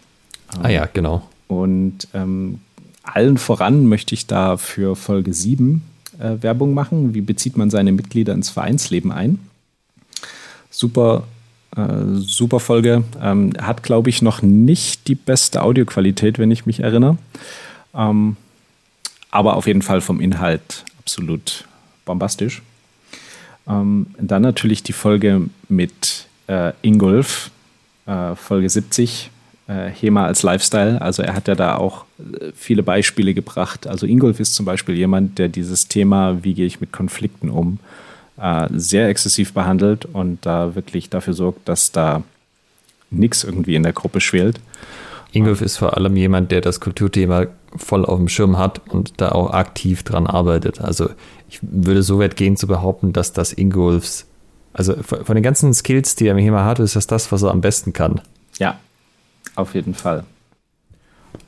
[0.61, 1.23] Ah ja, genau.
[1.47, 2.59] Und ähm,
[3.03, 5.81] allen voran möchte ich da für Folge 7
[6.19, 7.13] äh, Werbung machen.
[7.13, 9.39] Wie bezieht man seine Mitglieder ins Vereinsleben ein?
[10.69, 11.23] Super,
[11.75, 11.81] äh,
[12.15, 13.03] super Folge.
[13.21, 17.17] Ähm, hat, glaube ich, noch nicht die beste Audioqualität, wenn ich mich erinnere.
[17.95, 18.37] Ähm,
[19.31, 21.65] aber auf jeden Fall vom Inhalt absolut
[22.05, 22.61] bombastisch.
[23.67, 27.51] Ähm, dann natürlich die Folge mit äh, Ingolf,
[28.05, 29.29] äh, Folge 70,
[29.67, 31.01] äh, HEMA als Lifestyle.
[31.01, 33.87] Also er hat ja da auch äh, viele Beispiele gebracht.
[33.87, 37.79] Also Ingolf ist zum Beispiel jemand, der dieses Thema, wie gehe ich mit Konflikten um,
[38.37, 42.23] äh, sehr exzessiv behandelt und da wirklich dafür sorgt, dass da
[43.09, 44.59] nichts irgendwie in der Gruppe schwelt.
[45.33, 47.45] Ingolf ist vor allem jemand, der das Kulturthema
[47.77, 50.81] voll auf dem Schirm hat und da auch aktiv dran arbeitet.
[50.81, 51.09] Also
[51.51, 54.25] ich würde so weit gehen zu behaupten, dass das Ingolfs,
[54.71, 57.51] also von den ganzen Skills, die er hier mal hat, ist das das, was er
[57.51, 58.21] am besten kann.
[58.57, 58.79] Ja,
[59.55, 60.23] auf jeden Fall.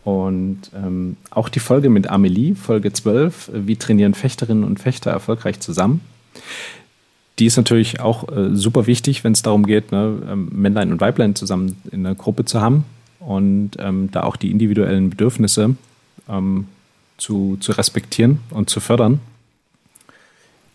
[0.03, 5.61] Und ähm, auch die Folge mit Amelie, Folge 12, wie trainieren Fechterinnen und Fechter erfolgreich
[5.61, 6.01] zusammen.
[7.39, 10.99] Die ist natürlich auch äh, super wichtig, wenn es darum geht, ne, ähm, Männlein und
[10.99, 12.83] Weiblein zusammen in einer Gruppe zu haben
[13.21, 15.75] und ähm, da auch die individuellen Bedürfnisse
[16.27, 16.67] ähm,
[17.17, 19.21] zu, zu respektieren und zu fördern.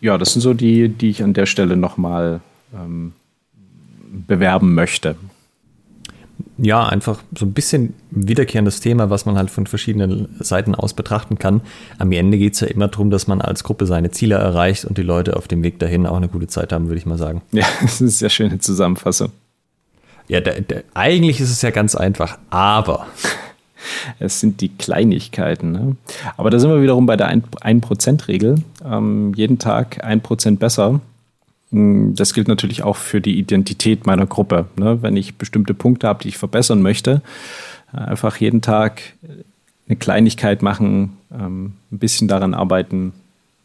[0.01, 2.41] Ja, das sind so die, die ich an der Stelle nochmal
[2.73, 3.13] ähm,
[4.27, 5.15] bewerben möchte.
[6.57, 11.37] Ja, einfach so ein bisschen wiederkehrendes Thema, was man halt von verschiedenen Seiten aus betrachten
[11.37, 11.61] kann.
[11.97, 14.97] Am Ende geht es ja immer darum, dass man als Gruppe seine Ziele erreicht und
[14.97, 17.41] die Leute auf dem Weg dahin auch eine gute Zeit haben, würde ich mal sagen.
[17.51, 19.31] Ja, das ist eine sehr schöne Zusammenfassung.
[20.27, 23.07] Ja, der, der, eigentlich ist es ja ganz einfach, aber.
[24.19, 25.71] Es sind die Kleinigkeiten.
[25.71, 25.95] Ne?
[26.37, 28.55] Aber da sind wir wiederum bei der 1%-Regel.
[28.85, 31.01] Ähm, jeden Tag 1% besser.
[31.71, 34.65] Hm, das gilt natürlich auch für die Identität meiner Gruppe.
[34.77, 35.01] Ne?
[35.01, 37.21] Wenn ich bestimmte Punkte habe, die ich verbessern möchte,
[37.91, 39.01] einfach jeden Tag
[39.87, 43.13] eine Kleinigkeit machen, ähm, ein bisschen daran arbeiten.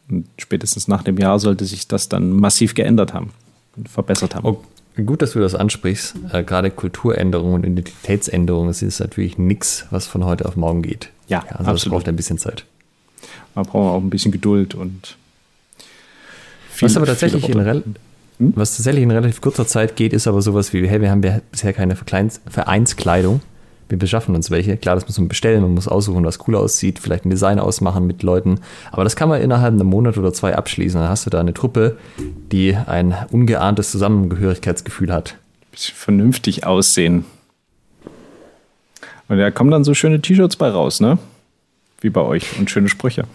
[0.09, 3.31] Und spätestens nach dem Jahr sollte sich das dann massiv geändert haben
[3.75, 4.45] und verbessert haben.
[4.45, 4.67] Okay.
[5.03, 6.15] Gut, dass du das ansprichst.
[6.31, 11.09] Äh, gerade Kulturänderungen und Identitätsänderungen, das ist natürlich nichts, was von heute auf morgen geht.
[11.27, 11.75] Ja, ja also absolut.
[11.75, 12.65] das braucht ein bisschen Zeit.
[13.55, 15.17] Man braucht auch ein bisschen Geduld und
[16.69, 18.53] viel, was aber tatsächlich in, hm?
[18.55, 21.21] was tatsächlich in relativ kurzer Zeit geht, ist aber sowas wie, hey, wir haben
[21.51, 23.41] bisher keine Vereinskleidung
[23.89, 24.77] wir beschaffen uns welche.
[24.77, 28.07] Klar, das muss man bestellen, man muss aussuchen, was cool aussieht, vielleicht ein Design ausmachen
[28.07, 28.59] mit Leuten.
[28.91, 30.99] Aber das kann man innerhalb einem Monat oder zwei abschließen.
[30.99, 31.97] Dann hast du da eine Truppe,
[32.51, 35.35] die ein ungeahntes Zusammengehörigkeitsgefühl hat.
[35.71, 37.25] Bisschen vernünftig aussehen.
[39.27, 41.17] Und da kommen dann so schöne T-Shirts bei raus, ne?
[42.01, 43.25] Wie bei euch und schöne Sprüche.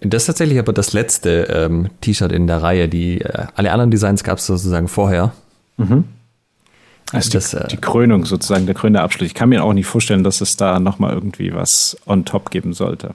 [0.00, 2.88] Das ist tatsächlich aber das letzte ähm, T-Shirt in der Reihe.
[2.88, 5.32] Die, äh, alle anderen Designs gab es sozusagen vorher.
[5.76, 6.04] Mhm.
[7.12, 9.26] Also die, das, äh, die Krönung sozusagen, der krönende Abschluss.
[9.26, 12.72] Ich kann mir auch nicht vorstellen, dass es da nochmal irgendwie was on top geben
[12.72, 13.14] sollte.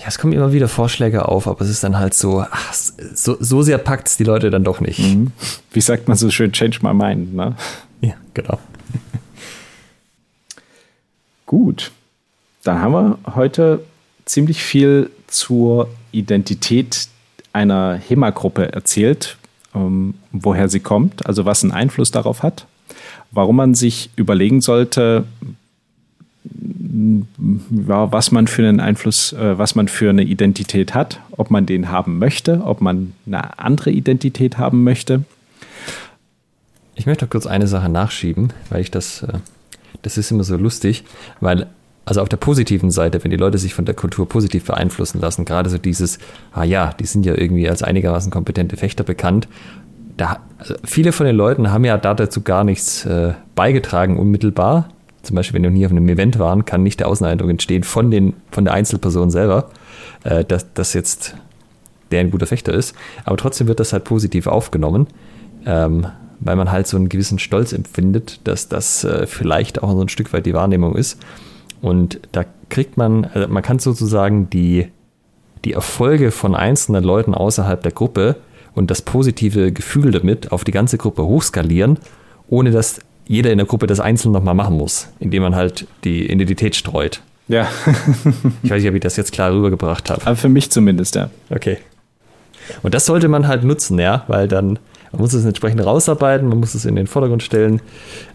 [0.00, 3.36] Ja, es kommen immer wieder Vorschläge auf, aber es ist dann halt so, ach, so,
[3.40, 4.98] so sehr packt es die Leute dann doch nicht.
[4.98, 5.32] Mhm.
[5.72, 7.56] Wie sagt man so schön, change my mind, ne?
[8.00, 8.58] Ja, genau.
[11.46, 11.92] Gut.
[12.62, 13.84] Dann haben wir heute
[14.24, 17.08] ziemlich viel zur Identität
[17.52, 19.36] einer HEMA-Gruppe erzählt,
[19.74, 22.66] ähm, woher sie kommt, also was einen Einfluss darauf hat
[23.30, 25.24] warum man sich überlegen sollte,
[27.88, 31.66] ja, was man für einen Einfluss, äh, was man für eine Identität hat, ob man
[31.66, 35.24] den haben möchte, ob man eine andere Identität haben möchte.
[36.94, 39.38] Ich möchte noch kurz eine Sache nachschieben, weil ich das, äh,
[40.02, 41.04] das ist immer so lustig,
[41.40, 41.66] weil
[42.06, 45.44] also auf der positiven Seite, wenn die Leute sich von der Kultur positiv beeinflussen lassen,
[45.44, 46.20] gerade so dieses,
[46.52, 49.48] ah ja, die sind ja irgendwie als einigermaßen kompetente Fechter bekannt,
[50.16, 54.88] da, also viele von den Leuten haben ja da dazu gar nichts äh, beigetragen unmittelbar.
[55.22, 58.10] Zum Beispiel, wenn die nie auf einem Event waren, kann nicht der Außeneindruck entstehen von,
[58.10, 59.70] den, von der Einzelperson selber,
[60.24, 61.36] äh, dass, dass jetzt
[62.10, 62.94] der ein guter Fechter ist.
[63.24, 65.08] Aber trotzdem wird das halt positiv aufgenommen,
[65.66, 66.06] ähm,
[66.40, 70.08] weil man halt so einen gewissen Stolz empfindet, dass das äh, vielleicht auch so ein
[70.08, 71.20] Stück weit die Wahrnehmung ist.
[71.82, 74.88] Und da kriegt man, also man kann sozusagen die,
[75.64, 78.36] die Erfolge von einzelnen Leuten außerhalb der Gruppe
[78.76, 81.98] und das positive Gefühl damit auf die ganze Gruppe hochskalieren,
[82.48, 86.30] ohne dass jeder in der Gruppe das einzeln nochmal machen muss, indem man halt die
[86.30, 87.22] Identität streut.
[87.48, 87.66] Ja.
[88.62, 90.22] ich weiß nicht, ob ich das jetzt klar rübergebracht habe.
[90.24, 91.30] Aber für mich zumindest, ja.
[91.50, 91.78] Okay.
[92.82, 94.78] Und das sollte man halt nutzen, ja, weil dann
[95.12, 97.80] man muss es entsprechend rausarbeiten, man muss es in den Vordergrund stellen,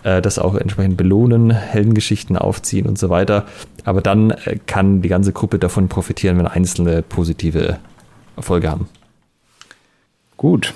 [0.03, 3.45] äh, das auch entsprechend belohnen, Heldengeschichten aufziehen und so weiter.
[3.83, 7.77] Aber dann äh, kann die ganze Gruppe davon profitieren, wenn einzelne positive
[8.35, 8.89] Erfolge haben.
[10.41, 10.73] Gut.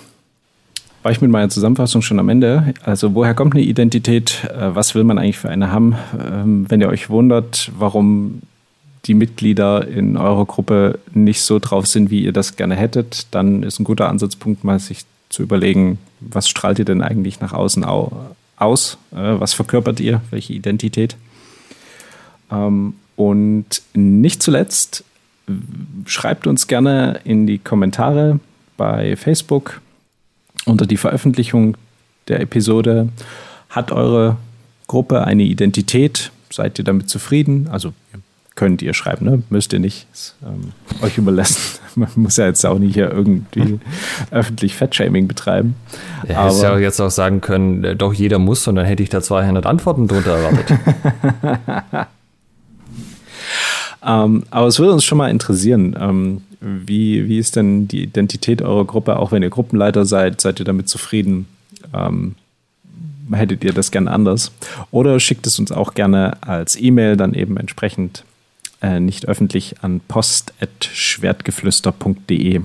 [1.02, 2.76] War ich mit meiner Zusammenfassung schon am Ende?
[2.84, 4.44] Also, woher kommt eine Identität?
[4.44, 5.96] Äh, was will man eigentlich für eine haben?
[6.24, 8.44] Ähm, wenn ihr euch wundert, warum
[9.06, 13.64] die Mitglieder in eurer Gruppe nicht so drauf sind, wie ihr das gerne hättet, dann
[13.64, 17.84] ist ein guter Ansatzpunkt, mal sich zu überlegen, was strahlt ihr denn eigentlich nach außen
[18.58, 19.00] aus?
[19.14, 20.22] Äh, was verkörpert ihr?
[20.30, 21.16] Welche Identität?
[22.52, 25.04] Ähm, und nicht zuletzt,
[26.06, 28.40] schreibt uns gerne in die Kommentare
[28.78, 29.82] bei Facebook
[30.66, 31.78] unter die Veröffentlichung
[32.28, 33.10] der Episode.
[33.70, 34.38] Hat eure
[34.88, 36.32] Gruppe eine Identität?
[36.52, 37.68] Seid ihr damit zufrieden?
[37.72, 37.94] Also
[38.56, 39.44] könnt ihr schreiben, ne?
[39.50, 40.08] müsst ihr nicht.
[40.44, 40.72] Ähm,
[41.02, 41.80] euch überlassen.
[41.96, 43.80] Man muss ja jetzt auch nicht hier irgendwie
[44.32, 45.76] öffentlich Fettshaming betreiben.
[46.28, 49.10] Ja, hättest ja jetzt auch sagen können, äh, doch jeder muss und dann hätte ich
[49.10, 50.80] da 200 Antworten drunter erwartet.
[54.06, 58.64] ähm, aber es würde uns schon mal interessieren, ähm, wie, wie ist denn die Identität
[58.64, 61.48] eurer Gruppe, auch wenn ihr Gruppenleiter seid, seid ihr damit zufrieden?
[61.94, 62.34] Ähm,
[63.32, 64.52] hättet ihr das gerne anders?
[64.92, 68.24] Oder schickt es uns auch gerne als E-Mail dann eben entsprechend
[68.82, 72.62] äh, nicht öffentlich an post.schwertgeflüster.de.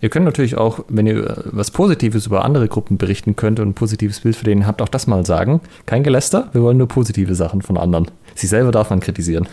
[0.00, 3.74] Ihr könnt natürlich auch, wenn ihr was Positives über andere Gruppen berichten könnt und ein
[3.74, 5.60] positives Bild für den habt, auch das mal sagen.
[5.86, 8.10] Kein Geläster, wir wollen nur positive Sachen von anderen.
[8.34, 9.48] Sie selber darf man kritisieren.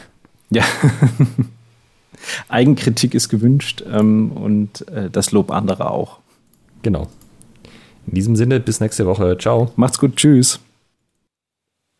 [0.49, 0.63] Ja.
[2.49, 6.19] Eigenkritik ist gewünscht ähm, und äh, das Lob anderer auch.
[6.81, 7.07] Genau.
[8.07, 9.37] In diesem Sinne, bis nächste Woche.
[9.37, 9.71] Ciao.
[9.75, 10.15] Macht's gut.
[10.15, 10.59] Tschüss.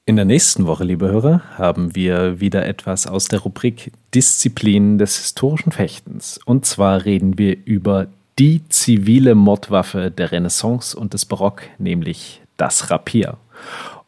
[0.05, 5.17] In der nächsten Woche, liebe Hörer, haben wir wieder etwas aus der Rubrik Disziplinen des
[5.17, 6.39] historischen Fechtens.
[6.45, 8.07] Und zwar reden wir über
[8.39, 13.35] die zivile Mordwaffe der Renaissance und des Barock, nämlich das Rapier.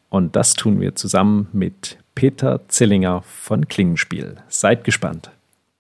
[0.10, 4.38] Und das tun wir zusammen mit Peter Zillinger von Klingenspiel.
[4.48, 5.32] Seid gespannt.